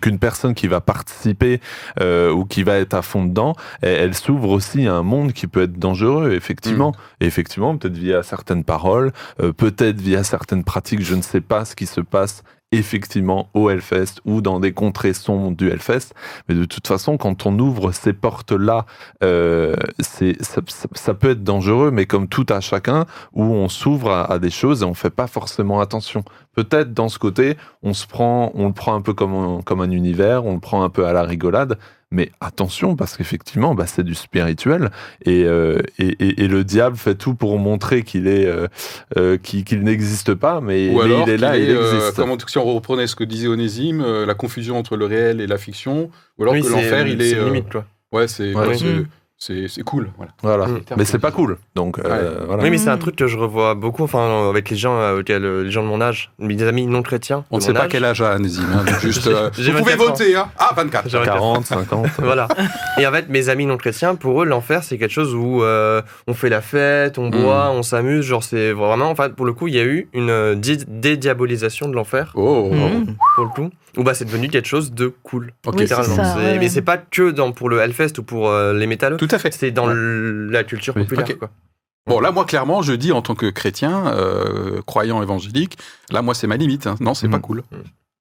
[0.00, 1.60] qu'une personne qui va participer
[2.00, 5.32] euh, ou qui va être à fond dedans, elle, elle s'ouvre aussi à un monde
[5.32, 6.92] qui peut être dangereux effectivement.
[7.20, 11.64] Et effectivement, peut-être via certaines paroles, euh, peut-être via certaines pratiques, je ne sais pas
[11.64, 16.12] ce qui se passe effectivement au Hellfest ou dans des contrées sombres du Hellfest.
[16.48, 18.84] Mais de toute façon, quand on ouvre ces portes-là,
[19.22, 24.38] euh, c'est ça, peut être dangereux, mais comme tout à chacun, où on s'ouvre à,
[24.38, 26.24] des choses et on fait pas forcément attention.
[26.54, 29.80] Peut-être dans ce côté, on se prend, on le prend un peu comme un, comme
[29.80, 31.78] un univers, on le prend un peu à la rigolade,
[32.10, 34.90] mais attention parce qu'effectivement, bah, c'est du spirituel
[35.24, 38.66] et, euh, et, et- et le diable fait tout pour montrer qu'il est, euh,
[39.18, 42.16] euh, qu'il n'existe pas, mais, Ou mais alors il est là, il est, existe.
[42.16, 45.46] comment, si on reprenait ce que disait Onésime, euh, la confusion entre le réel et
[45.46, 47.30] la fiction, ou alors Oui, que l'enfer, il est...
[47.30, 47.84] c'est euh, limite, quoi.
[48.12, 48.66] ouais, c'est Ouais.
[49.38, 49.84] C'est- Mm.
[49.84, 50.10] cool.
[50.16, 50.32] Voilà.
[50.42, 50.66] Voilà.
[50.66, 50.80] Mm.
[50.96, 51.58] Mais c'est pas cool.
[51.74, 52.62] Donc euh, voilà.
[52.62, 53.00] Oui, mais c'est un Mm.
[53.00, 55.88] truc que je revois beaucoup, enfin, avec les gens, euh, auxquels, euh, les gens de
[55.88, 57.44] mon âge, mes amis non chrétiens.
[57.50, 57.88] On ne sait pas âge.
[57.90, 58.66] quel âge a Onésime.
[58.74, 60.12] hein, juste, euh, J'ai vous pouvez 24 ans.
[60.12, 60.36] voter.
[60.36, 61.08] Hein ah, 24.
[61.08, 62.06] J'ai 40, 50.
[62.18, 62.48] Voilà.
[62.98, 66.02] Et en fait, mes amis non chrétiens, pour eux, l'enfer, c'est quelque chose où euh,
[66.26, 68.24] on fait la fête, on boit, on s'amuse.
[68.26, 69.10] Genre, c'est vraiment.
[69.10, 73.16] Enfin, pour le coup, il y a eu une dé- dédiabolisation de l'enfer, Oh, Mhm.
[73.36, 75.52] pour le coup, où bah, c'est devenu quelque chose de cool.
[75.66, 75.74] ok.
[75.78, 76.00] Oui, ça,
[76.36, 76.58] ouais.
[76.58, 79.16] Mais c'est pas que dans, pour le Hellfest ou pour euh, les métalleux.
[79.16, 79.52] Tout à fait.
[79.52, 79.94] C'est dans Ouais.
[80.50, 81.26] la culture populaire.
[81.38, 81.50] Quoi.
[82.06, 85.76] Bon, là, moi, clairement, je dis en tant que chrétien, euh, croyant évangélique,
[86.10, 86.86] là, moi, c'est ma limite.
[86.86, 86.96] hein.
[87.00, 87.32] Non, c'est Mm.
[87.32, 87.62] pas cool.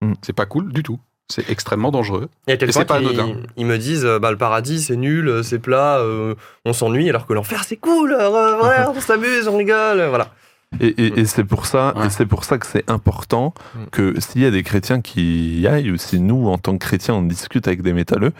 [0.01, 0.13] Mm.
[0.21, 0.99] C'est pas cool du tout.
[1.29, 2.29] C'est extrêmement dangereux.
[2.47, 3.37] Il y a Et c'est quelqu'un pas qui anodin.
[3.57, 7.09] ils me disent euh, bah, le paradis c'est nul, euh, c'est plat, euh, on s'ennuie,
[7.09, 10.29] alors que l'enfer c'est cool, euh, ouais, on s'amuse, on rigole, voilà.
[10.81, 12.07] Et, et- et c'est pour ça, Ouais.
[12.07, 13.79] et c'est pour ça que c'est important Mm.
[13.91, 16.85] que s'il y a des chrétiens qui y aillent, ou si nous, en tant que
[16.85, 18.33] chrétiens, on discute avec des métalleux,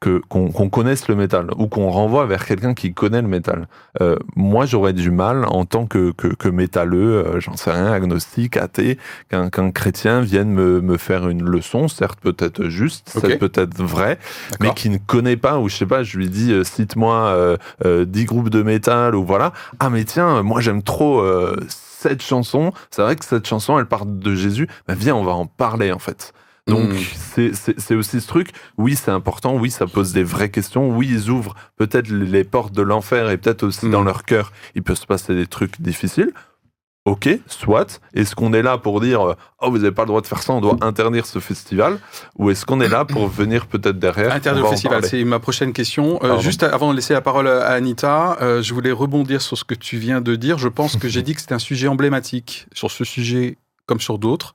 [0.00, 3.68] que qu'on connaisse le métal ou qu'on renvoie vers quelqu'un qui connaît le métal.
[4.00, 7.92] Euh, moi, j'aurais du mal en tant que que, que métalleux, euh, j'en sais rien,
[7.92, 8.98] agnostique, athée,
[9.30, 14.18] qu'un qu'un chrétien vienne me, me faire une leçon, certes peut-être juste, certes peut-être vrai,
[14.58, 18.24] mais qui ne connaît pas, ou je sais pas, je lui dis, euh, cite-moi 10
[18.24, 19.52] groupes de métal, ou voilà.
[19.80, 21.22] Ah, mais tiens, moi j'aime trop
[22.08, 22.72] cette chanson.
[22.90, 24.68] C'est vrai que cette chanson, elle part de Jésus.
[24.86, 26.32] Ben, viens, on va en parler, en fait.
[26.66, 27.52] Donc, Mm.
[27.78, 28.50] c'est- aussi ce truc.
[28.78, 29.54] Oui, c'est important.
[29.56, 30.88] Oui, ça pose des vraies questions.
[30.96, 33.90] Oui, ils ouvrent peut-être les portes de l'enfer et peut-être aussi Mm.
[33.90, 36.32] dans leur cœur, il peut se passer des trucs difficiles.
[37.06, 38.00] Ok, soit.
[38.14, 40.42] Est-ce qu'on est là pour dire euh, oh vous n'avez pas le droit de faire
[40.42, 41.98] ça, on doit interdire ce festival,
[42.36, 45.74] ou est-ce qu'on est là pour venir peut-être derrière va en festival, c'est ma prochaine
[45.74, 46.18] question.
[46.22, 49.64] Euh, juste avant de laisser la parole à Anita, euh, je voulais rebondir sur ce
[49.64, 50.56] que tu viens de dire.
[50.56, 52.66] Je pense que j'ai dit que c'était un sujet emblématique.
[52.72, 54.54] Sur ce sujet, comme sur d'autres,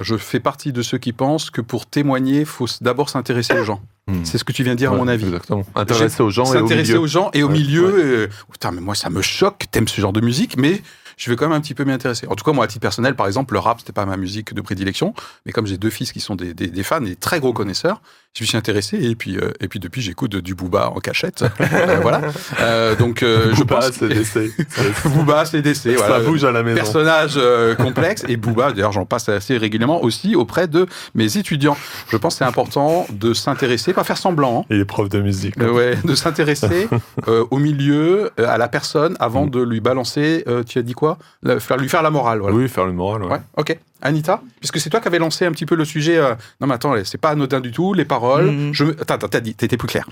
[0.00, 3.64] je fais partie de ceux qui pensent que pour témoigner, il faut d'abord s'intéresser aux
[3.64, 3.80] gens.
[4.08, 4.24] Hmm.
[4.24, 5.24] C'est ce que tu viens de dire, à mon avis.
[5.26, 5.64] Exactement.
[5.74, 7.00] Intéresser aux gens et au S'intéresser milieu.
[7.02, 7.84] aux gens et au Ouais, milieu.
[8.04, 9.64] euh, putain, mais moi, ça me choque.
[9.72, 10.80] T'aimes ce genre de musique, mais
[11.16, 12.26] je vais quand même un petit peu m'y intéresser.
[12.28, 14.54] En tout cas, moi, à titre personnel, par exemple, le rap, c'était pas ma musique
[14.54, 15.12] de prédilection,
[15.44, 18.00] mais comme j'ai deux fils qui sont des, des, des fans et très gros connaisseurs,
[18.36, 21.42] je me suis intéressé et puis euh, et puis depuis j'écoute du Booba en cachette
[21.60, 22.20] euh, voilà
[22.60, 24.50] euh, donc euh, je Booba, pense c'est décès.
[25.06, 26.76] Booba c'est décès voilà Ça bouge à la maison.
[26.76, 27.38] personnage
[27.78, 31.76] complexe et Booba d'ailleurs j'en passe assez régulièrement aussi auprès de mes étudiants
[32.10, 35.20] je pense que c'est important de s'intéresser pas faire semblant hein, Il est prof de
[35.20, 35.56] musique.
[35.56, 36.88] ouais, de s'intéresser
[37.50, 39.50] au milieu, à la personne, avant Mm.
[39.50, 41.18] de lui balancer, tu as dit quoi?
[41.58, 42.40] Faire, Lui faire la morale.
[42.40, 42.56] Voilà.
[42.56, 43.22] Oui, faire le moral.
[43.22, 43.30] ouais.
[43.30, 43.78] Ouais, ok.
[44.02, 46.16] Anita, puisque c'est toi qui avais lancé un petit peu le sujet.
[46.18, 48.50] euh, non, mais attends, c'est pas anodin du tout, les paroles.
[48.50, 48.74] Mhm.
[48.74, 48.84] Je.
[48.84, 50.08] Attends, attends, t'as dit, t'étais plus clair.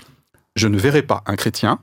[0.55, 1.79] Je ne verrai pas un chrétien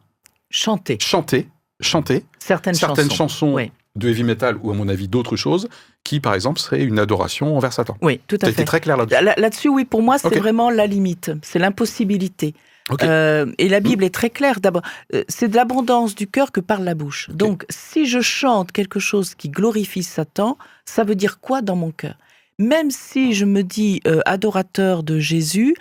[0.51, 1.49] Chanter chanter,
[1.81, 3.17] chanter certaines, certaines chansons.
[3.49, 3.71] chansons Oui.
[3.97, 5.69] de heavy metal ou, à mon avis, d'autres choses
[6.05, 7.97] qui, par exemple, seraient une adoration envers Satan.
[8.03, 8.65] Oui, tout à fait.
[8.65, 9.23] très clair là-dessus.
[9.25, 11.31] Là- Là-dessus, oui, pour moi, c'est vraiment la limite.
[11.43, 12.55] C'est l'impossibilité.
[13.03, 14.61] Euh, et la Bible est très claire.
[14.61, 14.83] D'abord,
[15.15, 17.31] euh, c'est de l'abondance du cœur que parle la bouche.
[17.31, 21.91] Donc, si je chante quelque chose qui glorifie Satan, ça veut dire quoi dans mon
[21.91, 22.17] cœur?
[22.59, 25.75] Même si je me dis euh, adorateur de Jésus,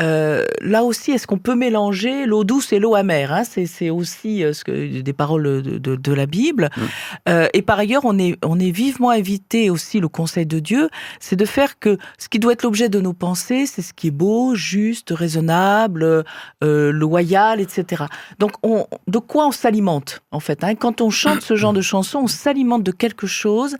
[0.00, 3.42] euh, là aussi, est-ce qu'on peut mélanger l'eau douce et l'eau amère hein?
[3.44, 6.70] C'est aussi euh, ce que, des paroles de, de- de la Bible.
[6.76, 6.80] Mm.
[7.28, 10.88] Euh, et par ailleurs, on est, on est vivement invité aussi, le conseil de Dieu,
[11.20, 14.08] c'est de faire que ce qui doit être l'objet de nos pensées, c'est ce qui
[14.08, 16.24] est beau, juste, raisonnable,
[16.62, 18.04] loyal, etc.
[18.38, 20.74] Donc, on, de quoi on s'alimente, en fait hein?
[20.74, 23.76] Quand on chante ce genre de chansons, on s'alimente de quelque chose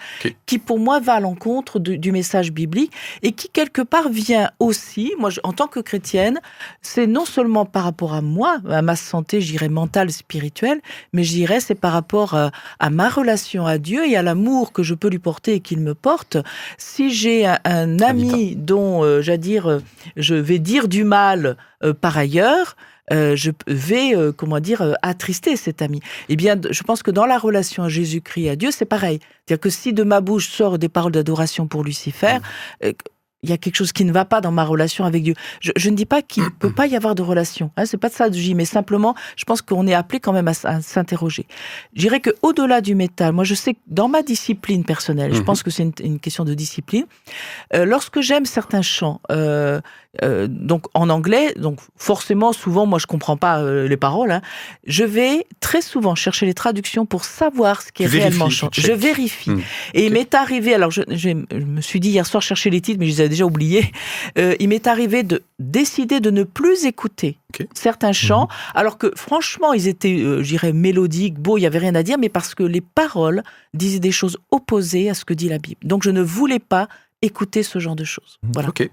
[0.46, 2.92] qui, pour moi, va à l'encontre du, message biblique
[3.22, 6.40] et qui, quelque part, vient aussi, moi, je- en tant que chrétienne,
[6.80, 10.80] c'est non seulement par rapport à moi, à ma santé, je dirais, mentale, spirituelle,
[11.12, 14.72] mais je dirais, c'est par rapport à, à ma relation à Dieu et à l'amour
[14.72, 16.38] que je peux lui porter et qu'il me porte.
[16.78, 19.82] Si j'ai un, un ami dont, euh, j'allais dire, euh,
[20.16, 22.76] je vais dire du mal euh, par ailleurs,
[23.12, 26.00] euh, je vais, euh, comment dire, euh, attrister cet ami.
[26.28, 29.20] Eh bien, je pense que dans la relation à Jésus-Christ à Dieu, c'est pareil.
[29.46, 32.38] C'est-à-dire que si de ma bouche sortent des paroles d'adoration pour Lucifer,
[32.84, 32.92] euh,
[33.44, 35.34] il y a quelque chose qui ne va pas dans ma relation avec Dieu.
[35.60, 37.70] Je, je ne dis pas qu'il ne peut pas y avoir de relation.
[37.76, 40.18] Hein, c'est pas de ça que je dis, mais simplement, je pense qu'on est appelé
[40.18, 41.46] quand même à, s'interroger.
[41.94, 45.38] Je dirais que au-delà du métal, moi, je sais que dans ma discipline personnelle, je
[45.38, 45.44] Mhm.
[45.44, 47.04] pense que c'est une, une question de discipline.
[47.74, 49.80] euh, lorsque j'aime certains chants, euh,
[50.24, 54.32] euh, donc en anglais, donc forcément, souvent, moi, je comprends pas les paroles.
[54.32, 54.40] hein,
[54.86, 58.80] je vais très souvent chercher les traductions pour savoir ce qui est réellement chanté.
[58.82, 59.50] Je vérifie.
[59.50, 59.62] Mhm.
[59.94, 62.80] Et il m'est arrivé, alors je, je- je me suis dit hier soir chercher les
[62.80, 63.90] titres, mais je les déjà oubliés.
[64.38, 67.38] Euh, il m'est arrivé de décider de ne plus écouter
[67.74, 71.78] certains chants, alors que franchement, ils étaient, euh, je dirais, mélodiques, beaux, il y avait
[71.78, 73.42] rien à dire, mais parce que les paroles
[73.74, 75.80] disaient des choses opposées à ce que dit la Bible.
[75.84, 76.88] Donc je ne voulais pas
[77.20, 78.38] écouter ce genre de choses.
[78.54, 78.68] Voilà.
[78.68, 78.88] Ok,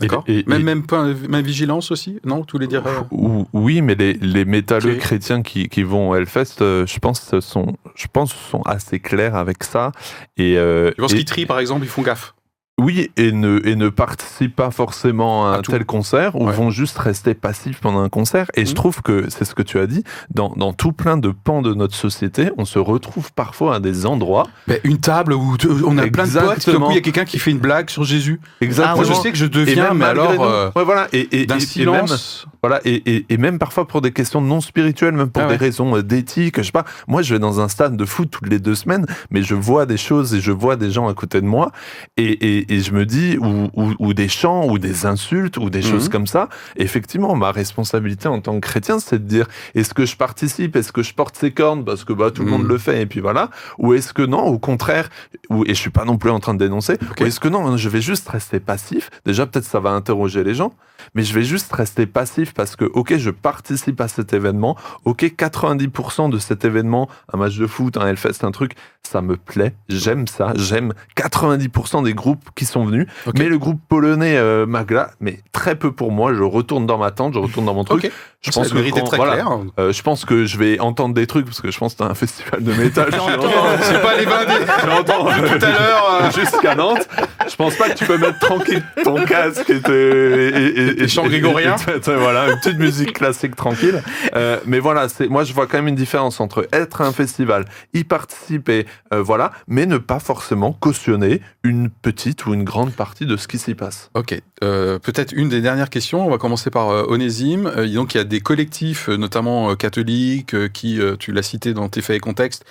[0.00, 0.24] d'accord.
[0.26, 2.82] Et- et- Même, et- même, point- même vigilance aussi Non, tous les dire.
[3.12, 7.38] Ou- Oui, mais les, les métalleux chrétiens qui, qui vont au Hellfest, euh, je pense,
[7.38, 9.92] sont, je pense, sont assez clairs avec ça.
[10.36, 12.34] Et, euh, Tu penses et- qu'ils trient, par exemple, ils font gaffe?
[12.78, 15.72] Oui, et ne, et ne participent pas forcément à À un tout.
[15.72, 16.52] tel concert ou Ouais.
[16.52, 18.46] vont juste rester passifs pendant un concert.
[18.54, 18.74] Et je Mhm.
[18.74, 20.04] trouve que c'est ce que tu as dit,
[20.34, 24.06] dans, dans tout plein de pans de notre société, on se retrouve parfois à des
[24.06, 24.46] endroits.
[24.66, 27.00] Ben, Une table où t- on a plein de potes, tout coup, il y a
[27.00, 28.40] quelqu'un qui fait une blague sur Jésus.
[28.60, 28.96] Exactement.
[28.96, 31.08] Moi, je sais que je deviens, même mais alors, euh, Ouais, voilà.
[31.12, 32.46] Et, et, d'un et- même- silence.
[32.62, 35.56] Voilà, et, et, et même parfois pour des questions non spirituelles, même pour Ah des
[35.56, 36.84] raisons euh, d'éthique, je sais pas.
[37.06, 39.86] Moi, je vais dans un stade de foot toutes les deux semaines, mais je vois
[39.86, 41.70] des choses et je vois des gens à côté de moi,
[42.16, 45.70] et, et, et je me dis, ou, ou, ou des chants, ou des insultes, ou
[45.70, 46.10] des choses Mhm.
[46.10, 46.48] comme ça.
[46.76, 50.92] Effectivement, ma responsabilité en tant que chrétien, c'est de dire, est-ce que je participe, est-ce
[50.92, 52.58] que je porte ces cornes parce que bah tout le Mhm.
[52.58, 55.08] monde le fait, et puis voilà, ou est-ce que non, au contraire,
[55.50, 57.76] ou, et je suis pas non plus en train de dénoncer, ou est-ce que non,
[57.76, 59.10] je vais juste rester passif.
[59.24, 60.72] Déjà, peut-être ça va interroger les gens,
[61.14, 65.24] mais je vais juste rester passif parce que, ok, je participe à cet événement, ok,
[65.36, 68.72] 90% de cet événement, un match de foot, un Hellfest, un truc,
[69.02, 73.80] ça me plaît, j'aime ça, j'aime 90% des groupes qui sont venus, mais le groupe
[73.88, 77.66] polonais euh, Magla, mais très peu pour moi, je retourne dans ma tente, je retourne
[77.66, 78.04] dans mon truc.
[78.04, 79.48] Ok, Je ça pense que méritait quand- très voilà, clair.
[79.78, 82.10] euh, je pense que je vais entendre des trucs parce que je pense que c'est
[82.10, 83.08] un festival de métal.
[83.82, 86.20] C'est pas les tout à l'heure.
[86.22, 87.08] euh, jusqu'à Nantes.
[87.48, 91.76] Je pense pas que tu peux mettre tranquille ton casque et, et, Et chant grégorien.
[92.04, 94.02] voilà, une petite musique classique tranquille.
[94.34, 97.12] Euh, mais voilà, c'est moi je vois quand même une différence entre être à un
[97.12, 97.64] festival,
[97.94, 103.26] y participer, euh, voilà, mais ne pas forcément cautionner une petite ou une grande partie
[103.26, 104.10] de ce qui s'y passe.
[104.14, 106.26] Ok, euh, peut-être une des dernières questions.
[106.26, 107.70] On va commencer par Onésime.
[107.98, 112.16] Donc, il y a des collectifs, notamment catholiques, qui, tu l'as cité dans tes faits
[112.16, 112.64] et contextes,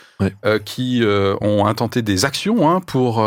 [0.65, 1.03] qui
[1.41, 3.23] ont intenté des actions hein, pour.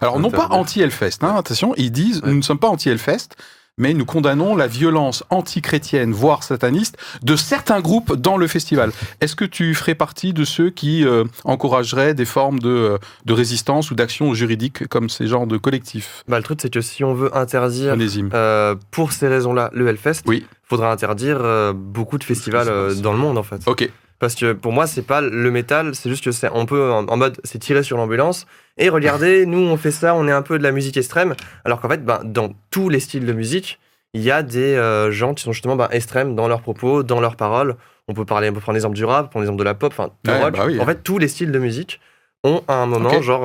[0.00, 2.30] alors, non pas anti-Hellfest, hein, attention, ils disent Ouais.
[2.30, 3.36] nous ne sommes pas anti-Hellfest.
[3.78, 8.92] Mais nous condamnons la violence antichrétienne, voire sataniste, de certains groupes dans le festival.
[9.20, 13.32] Est-ce que tu ferais partie de ceux qui euh, encourageraient des formes de, euh, de
[13.32, 16.22] résistance ou d'action juridique comme ces genres de collectifs?
[16.28, 17.96] Bah, Le truc, c'est que si on veut interdire,
[18.34, 20.46] euh, pour ces raisons-là, le Hellfest, il oui.
[20.64, 23.60] faudra interdire beaucoup de festivals dans le monde, en fait.
[23.66, 23.90] Ok.
[24.24, 27.16] Parce que pour moi, c'est pas le métal, c'est juste que c'est un peu en,
[27.18, 28.46] mode, c'est tiré sur l'ambulance.
[28.78, 31.34] Et regardez, nous, on fait ça, on est un peu de la musique extrême.
[31.66, 33.80] Alors qu'en fait, ben, dans tous les styles de musique,
[34.14, 37.20] il y a des euh, gens qui sont justement ben, extrêmes dans leurs propos, dans
[37.20, 37.76] leurs paroles.
[38.08, 40.10] On peut parler, on peut prendre l'exemple du rap, prendre l'exemple de la pop, enfin,
[40.26, 40.56] rock.
[40.56, 42.00] Bah en fait, tous les styles de musique
[42.44, 43.44] ont à un moment, genre,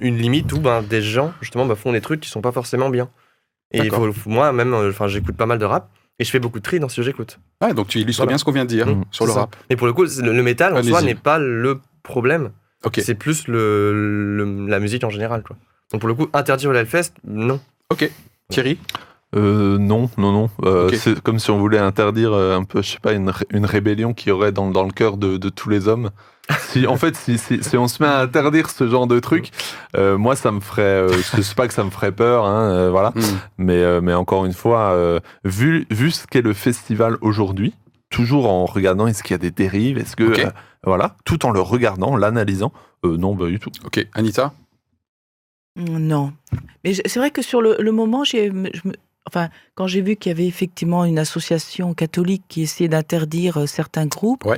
[0.00, 2.90] une limite où ben, des gens, justement, ben, font des trucs qui sont pas forcément
[2.90, 3.08] bien.
[3.70, 5.90] Et faut, moi, même, euh, enfin, j'écoute pas mal de rap.
[6.18, 7.38] Et je fais beaucoup de tri dans ce que j'écoute.
[7.62, 9.54] Ouais, donc tu illustres bien ce qu'on vient de dire mmh, sur le rap.
[9.70, 12.50] Mais pour le coup, le, métal en soi n'est pas le problème.
[12.94, 15.42] C'est plus le, la musique en général.
[15.42, 15.56] Quoi.
[15.92, 17.60] Donc pour le coup, interdire le Hellfest, non.
[17.90, 18.10] Ok.
[18.50, 18.78] Thierry?
[19.36, 20.50] Euh, non, non, non.
[20.64, 23.66] Euh, c'est comme si on voulait interdire euh, un peu, je sais pas, une, une
[23.66, 26.10] rébellion qui aurait dans, dans le cœur de, de, tous les hommes.
[26.70, 29.50] Si, en fait, si, si, si, on se met à interdire ce genre de truc,
[29.96, 30.82] euh, moi, ça me ferait.
[30.82, 33.10] Euh, je sais pas que ça me ferait peur, hein, euh, voilà.
[33.10, 33.20] Hmm.
[33.58, 34.96] Mais, mais encore une fois,
[35.44, 37.74] vu, vu ce qu'est le festival aujourd'hui,
[38.08, 40.32] toujours en regardant est-ce qu'il y a des dérives, est-ce que
[40.84, 42.72] voilà, tout en le regardant, l'analysant,
[43.04, 43.70] non, pas du tout.
[43.84, 44.54] Ok, Anita?
[45.76, 46.32] Non,
[46.82, 48.50] mais c'est vrai que sur le, le moment, j'ai,
[49.28, 53.66] enfin, quand j'ai vu qu'il y avait effectivement une association catholique qui essayait d'interdire euh,
[53.66, 54.48] certains groupes,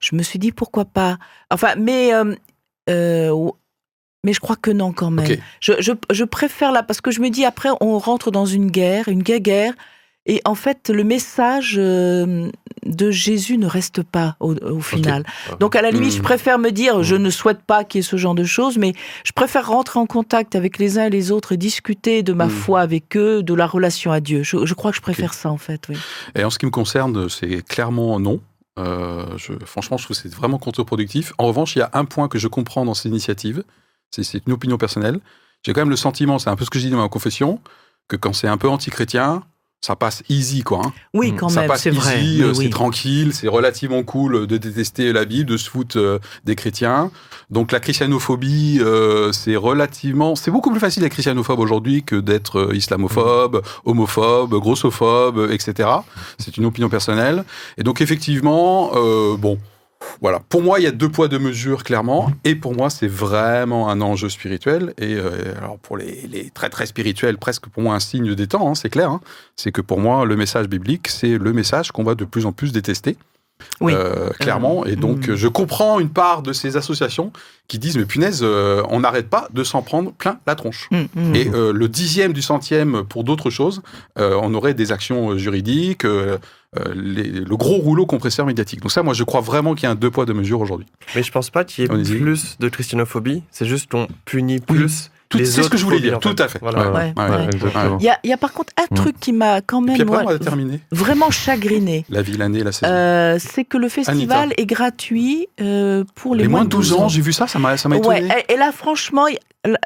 [0.00, 1.18] je me suis dit pourquoi pas?
[1.50, 2.34] Enfin, mais euh,
[2.88, 3.50] euh,
[4.24, 5.36] mais je crois que non quand même.
[5.60, 8.70] Je, je, je, préfère là parce que je me dis après on rentre dans une
[8.70, 9.74] guerre, une guerre
[10.26, 12.50] et en fait, le message euh,
[12.86, 15.24] de Jésus ne reste pas au, final.
[15.60, 16.22] Donc, à la limite, je hmm.
[16.22, 17.22] préfère me dire, je hmm.
[17.22, 18.94] ne souhaite pas qu'il y ait ce genre de choses, mais
[19.24, 22.46] je préfère rentrer en contact avec les uns et les autres et discuter de ma
[22.46, 22.50] hmm.
[22.50, 24.42] foi avec eux, de la relation à Dieu.
[24.42, 25.88] Je, crois que je préfère ça, en fait.
[25.90, 25.96] Oui.
[26.34, 28.40] Et en ce qui me concerne, c'est clairement non.
[28.78, 31.34] Euh, je, franchement, je trouve que c'est vraiment contre-productif.
[31.36, 33.62] En revanche, il y a un point que je comprends dans ces initiatives,
[34.10, 35.20] c'est une opinion personnelle.
[35.64, 37.60] J'ai quand même le sentiment, c'est un peu ce que je dis dans ma confession,
[38.08, 39.42] que quand c'est un peu anti-chrétien,
[39.84, 40.80] ça passe easy, quoi.
[40.82, 40.92] Hein.
[41.12, 41.36] Oui, mm.
[41.36, 42.16] quand même, c'est vrai.
[42.40, 46.56] Euh, c'est tranquille, c'est relativement cool de détester la Bible, de se foutre euh, des
[46.56, 47.10] chrétiens.
[47.50, 52.70] Donc la christianophobie, euh, c'est relativement, c'est beaucoup plus facile d'être christianophobe aujourd'hui que d'être
[52.72, 55.90] islamophobe, homophobe, grossophobe, etc.
[56.38, 57.44] C'est une opinion personnelle.
[57.76, 58.92] Et donc effectivement,
[59.36, 59.58] bon,
[60.20, 60.40] voilà.
[60.48, 62.30] Pour moi, il y a deux poids, deux mesures, clairement.
[62.44, 64.94] Et pour moi, c'est vraiment un enjeu spirituel.
[64.98, 68.70] Et euh, alors, pour les, très, très spirituels, presque pour moi un signe des temps,
[68.70, 69.10] hein, c'est clair.
[69.10, 69.20] Hein.
[69.56, 72.52] C'est que pour moi, le message biblique, c'est le message qu'on va de plus en
[72.52, 73.16] plus détester.
[73.80, 73.92] Oui.
[73.94, 74.84] Euh, clairement.
[74.84, 75.34] Et donc, mm.
[75.34, 77.32] je comprends une part de ces associations
[77.68, 80.88] qui disent Mais punaise, euh, on n'arrête pas de s'en prendre plein la tronche.
[80.90, 81.34] Mm, mm.
[81.34, 83.82] Et le dixième du centième pour d'autres choses,
[84.16, 86.04] on aurait des actions juridiques,
[86.78, 88.80] euh, le gros rouleau compresseur médiatique.
[88.80, 90.86] Donc ça, moi, je crois vraiment qu'il y a un deux poids, deux mesures aujourd'hui.
[91.14, 93.42] Mais je pense pas qu'il y ait plus de christianophobie.
[93.50, 96.60] C'est juste qu'on punit plus c'est ce que je voulais dire, tout à fait.
[98.00, 98.96] Il, y a, par contre un mm.
[98.96, 99.96] truc qui m'a quand même
[100.90, 102.04] vraiment chagriné.
[102.10, 102.90] La l'année, la saison.
[102.92, 107.08] Euh, c'est que le festival est gratuit euh, pour les, moins de 12 ans.
[107.08, 108.28] J'ai vu ça, ça m'a étonné.
[108.48, 109.26] et, là, franchement,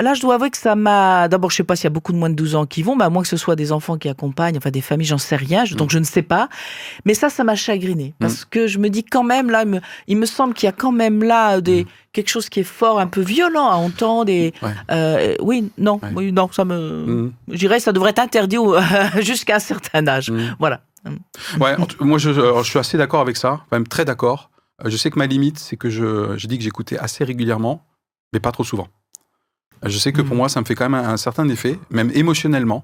[0.00, 1.28] là, je dois avouer que ça m'a.
[1.28, 2.96] D'abord, je sais pas s'il y a beaucoup de moins de 12 ans qui vont,
[2.96, 5.36] mais à moins que ce soit des enfants qui accompagnent, enfin des familles, j'en sais
[5.36, 5.92] rien, donc mm.
[5.92, 6.48] je ne sais pas.
[7.04, 8.46] Mais ça, ça m'a chagriné parce mm.
[8.50, 9.64] que je me dis quand même là,
[10.06, 11.86] il me, semble qu'il y a quand même là des
[12.18, 14.28] quelque chose qui est fort, un peu violent à entendre.
[14.28, 14.52] Et
[14.90, 17.32] euh, oui, non, oui, non, ça me, mm.
[17.52, 18.56] je dirais, ça devrait être interdit
[19.20, 20.32] jusqu'à un certain âge.
[20.32, 20.56] Mm.
[20.58, 20.80] Voilà.
[21.60, 24.50] Ouais, moi je, je, suis assez d'accord avec ça, même très d'accord.
[24.84, 27.86] Euh, je sais que ma limite, c'est que je, je dis que j'écoutais assez régulièrement,
[28.32, 28.88] mais pas trop souvent.
[29.84, 30.38] Je sais que pour mm.
[30.38, 32.82] moi, ça me fait quand même un, certain effet, même émotionnellement.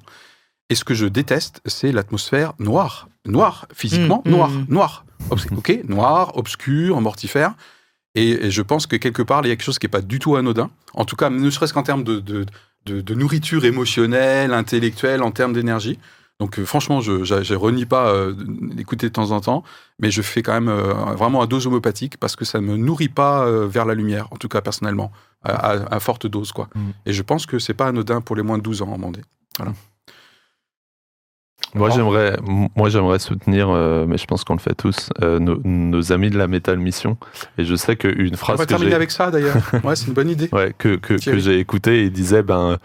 [0.70, 3.08] Et ce que je déteste, c'est l'atmosphère noire.
[3.26, 5.04] Noire, physiquement, noire, noire.
[5.30, 7.54] Ok, noir, obscur, mortifère.
[8.14, 10.18] Et, je pense que quelque part, il y a quelque chose qui n'est pas du
[10.18, 10.70] tout anodin.
[10.94, 15.98] En tout cas, ne serait-ce qu'en termes de, de, nourriture émotionnelle, intellectuelle, en termes d'énergie.
[16.40, 19.62] Donc euh, franchement, je ne renie pas euh, d'écouter de temps en temps,
[20.00, 22.76] mais je fais quand même euh, vraiment à dose homopathique parce que ça ne me
[22.76, 25.12] nourrit pas vers la lumière, en tout cas personnellement,
[25.44, 26.52] à, forte dose.
[26.52, 26.68] quoi.
[26.74, 26.80] Mm.
[27.06, 29.22] Et je pense que c'est pas anodin pour les moins de 12 ans en Vendée.
[29.58, 29.74] Voilà.
[31.74, 32.36] Moi j'aimerais,
[32.76, 36.38] moi j'aimerais soutenir, euh, mais je pense qu'on le fait tous, euh, nos, amis de
[36.38, 37.16] la Metal Mission.
[37.58, 38.56] Et je sais qu'une phrase.
[38.56, 39.56] On va terminer avec ça d'ailleurs.
[39.84, 40.48] ouais, c'est une bonne idée.
[40.52, 42.78] Ouais, que, que, que j'ai écouté, il disait ben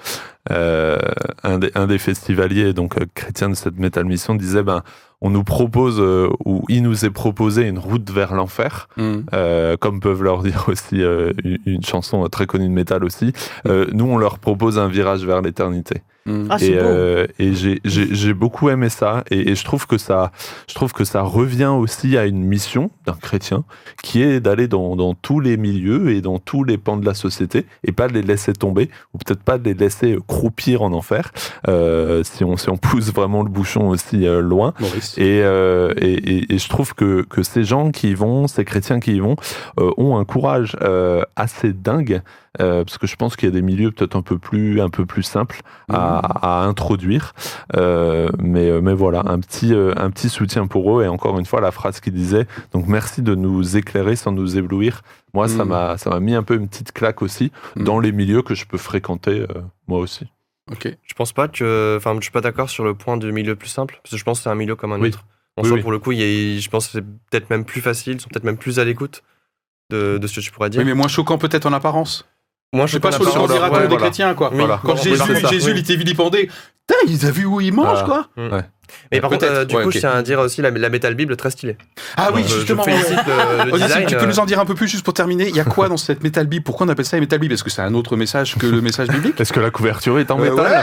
[0.50, 4.84] un, des, un des festivaliers, donc chrétien de cette Metal Mission, disait ben
[5.22, 9.18] on nous propose euh, ou il nous est proposé une route vers l'enfer, mm.
[9.34, 11.32] euh, comme peuvent leur dire aussi euh,
[11.66, 13.34] une, chanson très connue de métal aussi.
[13.66, 13.84] Mm.
[13.94, 16.02] nous, on leur propose un virage vers l'éternité.
[16.49, 19.23] Ah, et, euh, et j'ai beaucoup aimé ça.
[19.32, 20.32] Et, je trouve que ça,
[20.67, 23.63] je trouve que ça revient aussi à une mission d'un chrétien,
[24.03, 27.13] qui est d'aller dans, dans, tous les milieux et dans tous les pans de la
[27.13, 30.93] société, et pas de les laisser tomber, ou peut-être pas de les laisser croupir en
[30.93, 31.32] enfer,
[31.67, 34.73] euh, si on si on pousse vraiment le bouchon aussi euh, loin.
[35.17, 38.99] Et, euh, et, et, je trouve que que ces gens qui y vont, ces chrétiens
[38.99, 39.36] qui y vont,
[39.80, 40.77] euh, ont un courage
[41.36, 42.21] assez dingue
[42.60, 44.89] euh, parce que je pense qu'il y a des milieux peut-être un peu plus un
[44.89, 46.70] peu plus simples à, mmh.
[46.70, 47.34] introduire.
[47.76, 51.45] Euh, mais euh, mais voilà, un petit un petit soutien pour eux et encore une
[51.45, 55.02] fois la phrase qui disait donc merci de nous éclairer sans nous éblouir.
[55.34, 55.68] Moi, ça mmh.
[55.68, 57.84] m'a ça m'a mis un peu une petite claque aussi mmh.
[57.84, 59.45] dans les milieux que je peux fréquenter
[59.88, 60.28] moi aussi.
[60.72, 60.88] Ok.
[61.04, 63.70] Je pense pas que, enfin, je suis pas d'accord sur le point du milieu plus
[63.70, 65.26] simple, parce que je pense que c'est un milieu comme un autre.
[65.58, 68.30] En oui, pour le coup, je pense que c'est peut-être même plus facile, ils sont
[68.30, 69.24] peut-être même plus à l'écoute
[69.89, 70.80] de, de, ce que tu pourrais dire.
[70.80, 72.30] Oui, mais moins choquant peut-être en apparence.
[72.72, 74.51] Moi, je suis pas sur le miracle des chrétiens, quoi.
[74.84, 76.49] Quand Jésus, Jésus, il était vilipendé.
[76.88, 78.28] Putain, ils a vu où il mange, quoi.
[78.38, 78.63] Ouais.
[79.11, 81.36] Mais par contre, euh, du coup, je tiens à dire aussi la, la Metal Bible
[81.36, 81.78] très stylée.
[82.17, 82.84] Ah oui, justement.
[82.84, 85.47] Je le, design, tu peux nous en dire un peu plus juste pour terminer.
[85.47, 86.63] Il y a quoi dans cette Metal Bible?
[86.63, 87.53] Pourquoi on appelle ça Metal Bible?
[87.53, 89.39] Est-ce que c'est un autre message que le message biblique?
[89.39, 90.82] Est-ce que la couverture est en euh, métal?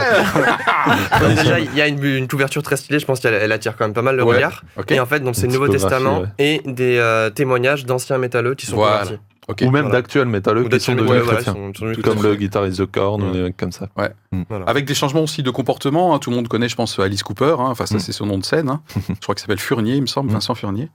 [1.37, 2.99] Déjà, il y a une, couverture très stylée.
[2.99, 4.63] Je pense qu'elle attire quand même pas mal le regard.
[4.89, 8.67] Et en fait, donc c'est le Nouveau Testament et des euh, témoignages d'anciens métalleux qui
[8.67, 9.19] sont convertis
[9.49, 11.55] ou même d'actuels métalleux qui sont devenus chrétiens.
[12.03, 13.89] comme le guitariste The Korn ou des comme ça.
[13.97, 14.13] Ouais.
[14.33, 14.43] Mm.
[14.67, 16.15] Avec des changements aussi de comportement.
[16.15, 16.19] Hein.
[16.19, 17.57] Tout le monde connaît, je pense, Alice Cooper.
[17.59, 17.69] Hein.
[17.71, 18.01] Enfin, ça, mm.
[18.01, 18.69] c'est son nom de scène.
[18.69, 18.83] Hein.
[19.09, 20.35] je crois qu'il s'appelle Furnier, il me semble, mm.
[20.35, 20.91] Vincent Furnier.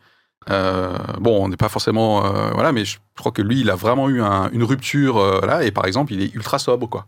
[0.50, 2.26] Euh, bon, on n'est pas forcément.
[2.26, 5.18] Euh, voilà, mais je crois que lui, il a vraiment eu une rupture.
[5.18, 7.08] Euh, là, et par exemple, il est ultra sobre, quoi.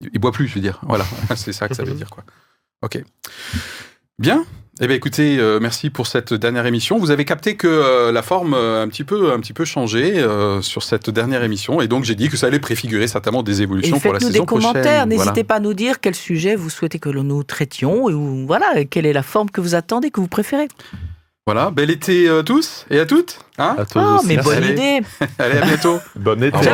[0.00, 0.80] Il, boit plus, je veux dire.
[0.82, 1.04] Voilà,
[1.36, 2.24] c'est ça que ça veut dire, quoi.
[2.82, 3.02] Ok.
[4.18, 4.44] Bien.
[4.82, 6.96] Eh bien, écoutez, euh, merci pour cette dernière émission.
[6.98, 10.24] Vous avez capté que euh, la forme euh, un petit peu, un petit peu changé
[10.62, 14.00] sur cette dernière émission, et donc j'ai dit que ça allait préfigurer certainement des évolutions
[14.00, 14.72] pour la saison prochaine.
[14.72, 15.06] Faites-nous des commentaires.
[15.06, 19.04] N'hésitez pas à nous dire quel sujet vous souhaitez que nous traitions, ou voilà, quelle
[19.04, 20.68] est la forme que vous attendez, que vous préférez.
[21.46, 23.40] Voilà, bel été à tous et à toutes.
[23.58, 25.00] Hein à tous oh, mais bonne idée.
[25.38, 25.98] Allez, à bientôt.
[26.16, 26.58] bonne été.